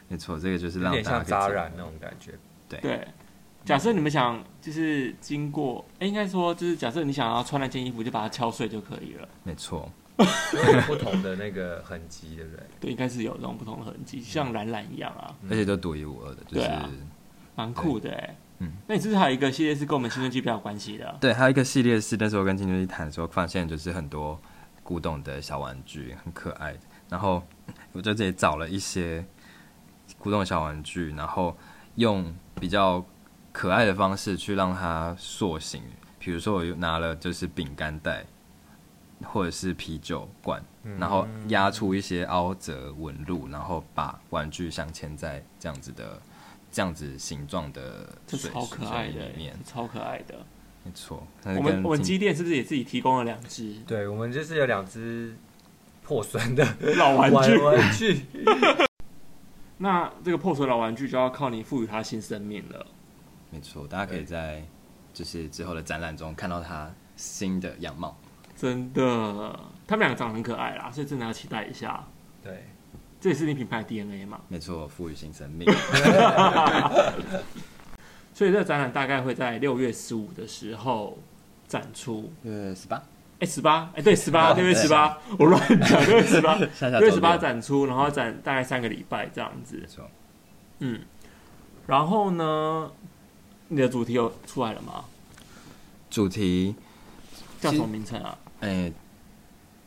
[0.07, 2.33] 没错，这个就是让有点像扎染那种感觉。
[2.69, 3.07] 对对，
[3.65, 9.27] 假设你们想就是经过，哎，应该说就是假设你想要穿那件衣服，就把它敲碎就可以了。
[9.43, 12.63] 没错，有不同的那个痕迹，对不对？
[12.81, 15.33] 对，应该是有这种不同的痕迹，像染染一样啊。
[15.49, 16.69] 而且都独一无二的，就是
[17.55, 18.35] 蛮酷的哎。
[18.59, 21.17] 嗯，那你是不是还有一个系列是跟我们青春期比较有关系的？
[21.19, 24.39] 对，还有一个系列是那时候跟青春期谈的时候，发现就是很多
[24.83, 26.75] 古董的小玩具，很可爱。
[27.09, 27.43] 然后
[27.91, 29.25] 我在这里找了一些
[30.17, 31.57] 古董小玩具，然后
[31.95, 33.03] 用比较
[33.51, 35.81] 可爱的方式去让它塑形。
[36.19, 38.25] 比如说，我又拿了就是饼干袋，
[39.23, 40.63] 或者是啤酒罐，
[40.97, 46.21] 然后压出一些凹折纹路，然后把玩具镶嵌在这样子的。
[46.73, 49.31] 这样子形状的，这超可爱的，
[49.63, 50.43] 超可爱的，
[50.83, 51.25] 没错。
[51.45, 53.75] 我们我们机电是不是也自己提供了两只？
[53.85, 55.37] 对，我们就是有两只
[56.01, 56.67] 破损的
[56.97, 57.55] 老玩具。
[57.59, 58.25] 玩具。
[59.77, 62.83] 那这个破损老玩具就要靠你赋予它新生命了。
[63.51, 64.65] 没错，大家可以在
[65.13, 68.17] 就是之后的展览中看到它新的样貌。
[68.55, 72.03] 真的，他们两个长得很可爱啦，所以真的要期待一下。
[72.41, 72.65] 对。
[73.23, 74.37] 这也是你品牌 DNA 嘛？
[74.49, 75.65] 没错，赋予新生命。
[78.33, 81.17] 所以这个展览大概会在六月十五的时候
[81.65, 82.29] 展出。
[82.41, 83.01] 六月十八？
[83.39, 83.89] 哎，十八？
[83.95, 85.57] 哎，对，十八，六月十八，我乱
[85.87, 86.55] 讲，六月十八，
[86.99, 89.77] 六月十八展出，然后展大概三个礼拜这样子。
[89.77, 90.05] 没错。
[90.79, 90.99] 嗯，
[91.87, 92.91] 然后呢，
[93.69, 95.05] 你的主题有出来了吗？
[96.09, 96.75] 主题
[97.61, 98.37] 叫什么名称啊？
[98.59, 98.91] 哎。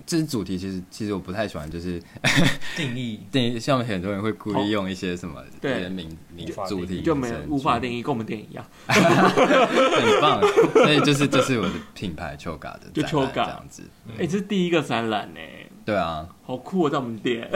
[0.07, 2.01] 这是主题，其实其实我不太喜欢，就是
[2.77, 10.41] 定义 定义，像很多人会故意用一些什么对名名主题，就没有无法定义，跟我们电影一样， 很棒。
[10.73, 13.83] 所以就是这是我的品牌 Choga 的，就 Choga 这样子。
[14.17, 15.41] 哎，这是第一个展览呢。
[15.85, 17.49] 对啊，好酷啊，在我们店，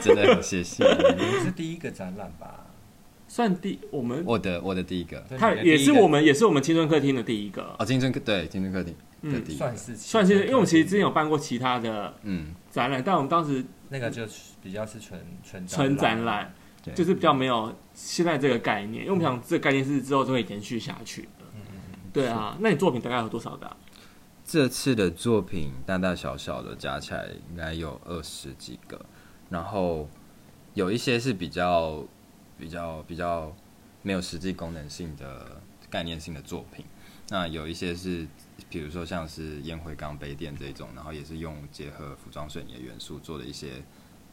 [0.00, 0.84] 真的很谢谢。
[1.18, 2.66] 你是第一个展览吧？
[3.28, 8.94] 算第我们我的我的第一个，它也是我们也是我们青春客厅的第一个哦，青春客对青春客厅。
[9.28, 16.54] 嗯，算是算是，因为我们其实之前有办过其他的嗯展览，但我们当时那个就是比较是纯纯纯展览，
[16.94, 21.44] 就是比较没有现在这个概念，因为我们想这个概念是之后就会延续下去的。
[21.54, 21.80] 嗯嗯
[22.12, 23.76] 对啊，那你作品大概有多少个？
[24.44, 29.04] 这次的作品大大小小的加起来应该有二十几个，
[29.50, 30.08] 然后
[30.74, 32.04] 有一些是比较
[32.56, 33.52] 比较比较
[34.02, 35.60] 没有实际功能性的
[35.90, 36.84] 概念性的作品。
[37.28, 38.24] 那有一些是，
[38.68, 43.82] 比如说像是烟灰缸杯垫这种，然后也是用结合服装水泥的元素做的一些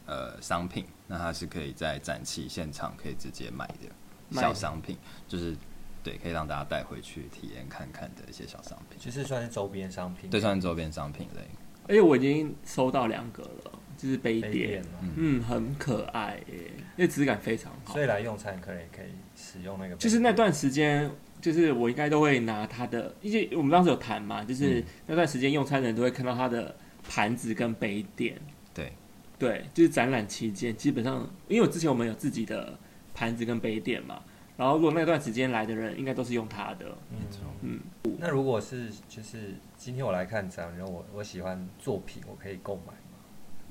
[0.06, 5.56] 呃商品，那它是可以在展期现场可以直接买的小商品，就是
[6.02, 11.42] 对，可以让大家带回去体验看看的一些小商品，就是算是周边商品，对，算是周边商品类。
[11.86, 19.06] 而且我已经收到两个了，就是杯垫，嗯，嗯，很可爱耶，因为质感非常好，所以来用餐可以可以
[19.36, 21.08] 使用那个，就是那段时间。
[21.44, 26.74] 就是我应该都会拿他的，因为我们当时有谈嘛，就是那段时间用餐的人都会看到他的
[27.06, 28.40] 盘子跟杯垫。
[28.72, 28.90] 对，
[29.38, 32.78] 对，就是展览期间，基本上因为我之前我们有自己的
[33.12, 34.22] 盘子跟杯垫嘛，
[34.56, 36.86] 然后如果那段时间来的人，应该都是用他的。
[37.10, 37.78] 没错嗯。
[38.18, 43.18] 那如果是就是今天我来看展，然后我我喜欢作品，我可以购买吗？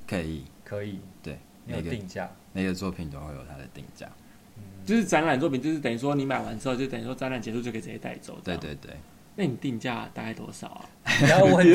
[0.05, 0.99] 可以，可以。
[1.23, 4.07] 对，没有定价，每个作品都会有它的定价。
[4.85, 8.37] 就是展览作品，就是等于说你买完之后，就等于说展览结束就可以直接带走。
[8.43, 8.91] 对对对。
[9.35, 10.85] 那你定价大概多少啊？
[11.27, 11.73] 然后问， 因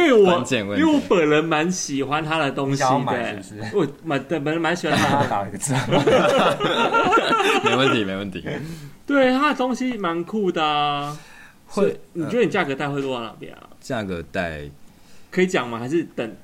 [0.00, 0.44] 为我
[0.76, 5.28] 因为我本人蛮喜欢他的东西的，是是我蛮本人蛮喜欢他的。
[5.28, 5.74] 打一个字。
[7.64, 8.44] 没问题，没问题。
[9.04, 11.18] 对，他的东西蛮酷的啊。
[11.66, 13.68] 会，你觉得你价格带会落到哪边啊？
[13.80, 14.62] 价格带
[15.32, 15.80] 可以讲吗？
[15.80, 16.36] 还是等？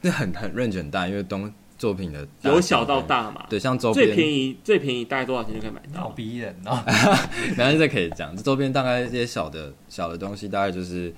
[0.00, 1.52] 那很很 range 很大，因为东。
[1.80, 6.02] 作品的由小到大嘛，对，像周边最便宜最便宜大概多少钱就可以买到？
[6.02, 6.78] 好逼人哦！
[7.56, 11.10] 然后 这可以讲，这周边大概一些小的小的东西，大概就是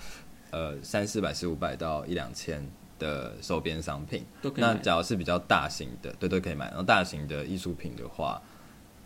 [0.53, 2.65] 呃三四百、四五百到一两千
[3.01, 4.25] 的周边商品。
[4.55, 6.69] 那假如是比较大型的，对，都可以买。
[6.69, 8.41] 然后大型的艺术品的话，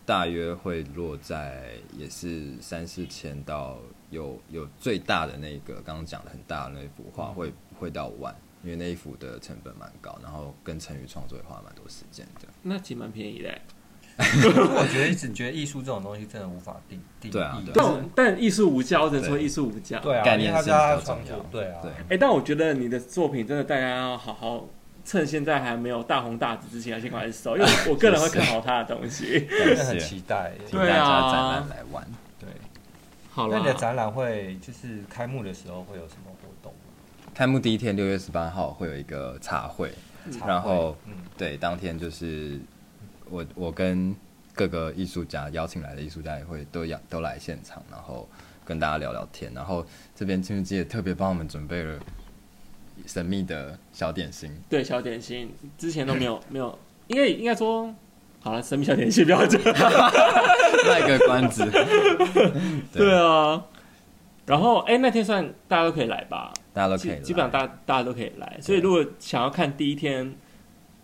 [0.05, 3.79] 大约会落在也是三四千到
[4.11, 7.51] 有有最大的那个，刚刚讲的很大的那幅画，会
[7.81, 8.37] 会到万。
[8.63, 12.49] 因为那一幅的成本蛮高，然后跟成宇创作也花蛮多时间的。
[12.63, 13.51] 那其实蛮便宜的。
[14.19, 17.33] 我觉得一直觉得艺术这种东西真的无法定定义。
[17.33, 19.99] 对啊，但但艺术无价，或者说艺术无价。
[19.99, 21.39] 对啊，概念是比较重要。
[21.51, 21.93] 对啊，对。
[22.09, 24.67] 哎，但我觉得你的作品真的大家要好好
[25.05, 30.53] 趁现在还没有大红大紫之前，要先赶快收，因为我个人会看好他的东西，真的很期待。
[30.71, 32.03] 对啊，展览来玩。
[32.41, 32.49] 对，
[33.29, 33.59] 好了。
[33.59, 36.73] 那你的展览会就是开幕的时候会有什么活动？
[37.37, 39.93] 开幕第一天，六月十八号会有一个茶会，
[40.47, 40.97] 然后，
[41.37, 42.59] 对，当天就是
[43.29, 44.17] 我我跟
[44.55, 48.27] 各个艺术家邀请来的艺术家也会都要都来现场，然后
[48.65, 49.53] 跟大家聊聊天。
[49.55, 49.85] 然后
[50.15, 52.01] 这边青春期也特别帮我们准备了
[53.05, 56.79] 神秘的小点心，对，小点心之前都没有没有，
[57.09, 57.95] 应该应该说
[58.41, 59.61] 好了，神秘小点心不要讲，
[60.89, 61.63] 卖个关子，
[62.95, 63.63] 对啊。
[64.47, 66.53] 然后，哎，那天算大家都可以来吧？
[66.73, 68.59] 大家都可以来，基本上大家大家都可以来。
[68.63, 70.33] 所以，如果想要看第一天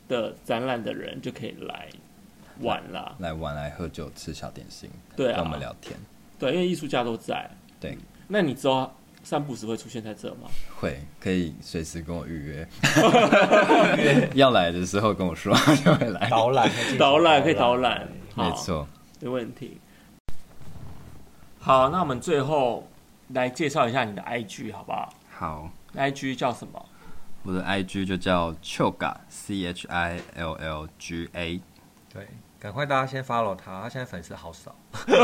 [0.06, 1.88] 的展览的人，就可以来
[2.60, 3.16] 玩啦。
[3.18, 5.98] 来玩，来喝酒，吃小点心，对啊，跟我们聊天。
[6.38, 7.50] 对，因为艺术家都在。
[7.80, 10.48] 对，那你知道三不时会出现在这吗？
[10.78, 12.68] 会，可以随时跟我预约。
[14.34, 15.52] 要来的时候跟我说，
[15.84, 16.30] 就会来。
[16.30, 18.86] 导览，导览可以导览，没错，
[19.20, 19.80] 没问题。
[21.58, 22.86] 好，那我们最后。
[23.34, 25.12] 来介绍一下你的 IG 好不好？
[25.30, 26.84] 好，IG 叫什么？
[27.44, 31.60] 我的 IG 就叫 Chillga C H I L L G A。
[32.12, 32.28] 对，
[32.60, 34.74] 赶快大家先 follow 他，他现在粉丝好少。
[35.06, 35.16] 对，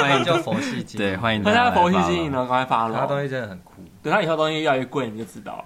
[0.00, 1.06] 欢迎叫佛系经营。
[1.06, 2.94] 对，欢迎大家佛系经营呢，赶快 follow。
[2.94, 5.64] 他东西真的很酷，等他以后东西越来越贵，你就知道。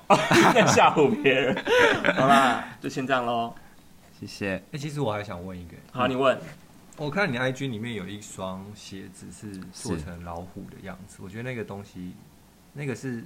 [0.55, 1.55] 在吓唬别人。
[2.17, 3.55] 好啦，就先这样喽。
[4.19, 4.57] 谢谢。
[4.57, 5.77] 哎、欸，其实我还想问一个。
[5.93, 6.37] 好，你问。
[6.99, 12.13] 我看你 IG 里面有一双鞋子是做成老虎的样子，我觉得那个东西，
[12.73, 13.25] 那个是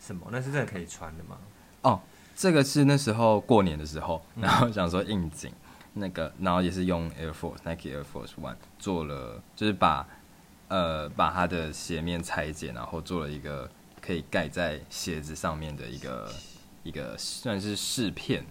[0.00, 0.26] 什么？
[0.32, 1.38] 那是真的可以穿的吗？
[1.82, 2.00] 哦，
[2.34, 5.52] 这个是那时候过年的时候，然后想说应景，
[5.94, 10.04] 那个，然后也是用 Air Force Nike Air Force One 做了，就是把
[10.66, 16.32] 呃把它的鞋面裁剪，然后做了一个可以盖在鞋子上面的一个
[16.82, 18.44] 一个算是饰片。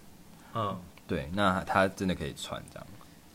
[0.53, 2.88] 嗯，对，那它真的可以穿这样，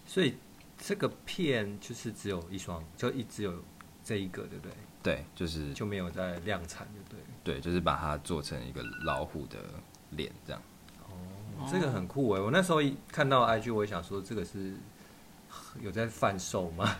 [0.06, 0.34] 所以。
[0.82, 3.54] 这个片就是只有一双，就一只有
[4.02, 4.72] 这一个，对不对？
[5.02, 7.54] 对，就是就没有在量产，对不对？
[7.54, 9.58] 对，就是把它做成一个老虎的
[10.10, 10.62] 脸这样。
[11.06, 12.40] 哦，这个很酷哎！
[12.40, 14.74] 我那时候一看到 IG，我也想说，这个是
[15.80, 16.96] 有在贩售吗？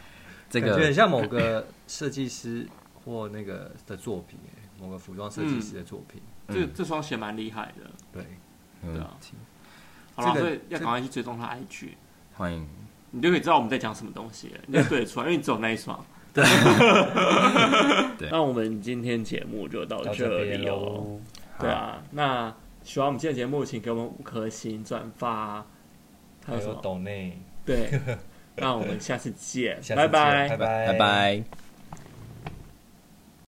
[0.49, 2.68] 这个感觉很像某个设计师
[3.05, 4.39] 或那个的作品，
[4.78, 6.20] 某个服装设计师的作品。
[6.49, 8.26] 嗯、这这双鞋蛮厉害的，对，
[8.83, 9.16] 对啊。
[10.14, 11.95] 好了，所以要赶快去追踪他 IG，
[12.35, 12.68] 欢迎。
[13.11, 15.99] 你就可以知道我们在讲什么东西，你就对得出来，因为你只有那一双。
[16.33, 16.45] 对。
[18.31, 21.19] 那我们今天节目就到这里哦。
[21.59, 25.65] 对啊，那喜欢我们今天节目，请给我们五颗星、转发，
[26.45, 27.37] 还有抖内。
[27.65, 27.91] 对。
[28.57, 31.60] 那我们下次见， 下次见拜拜拜拜拜拜。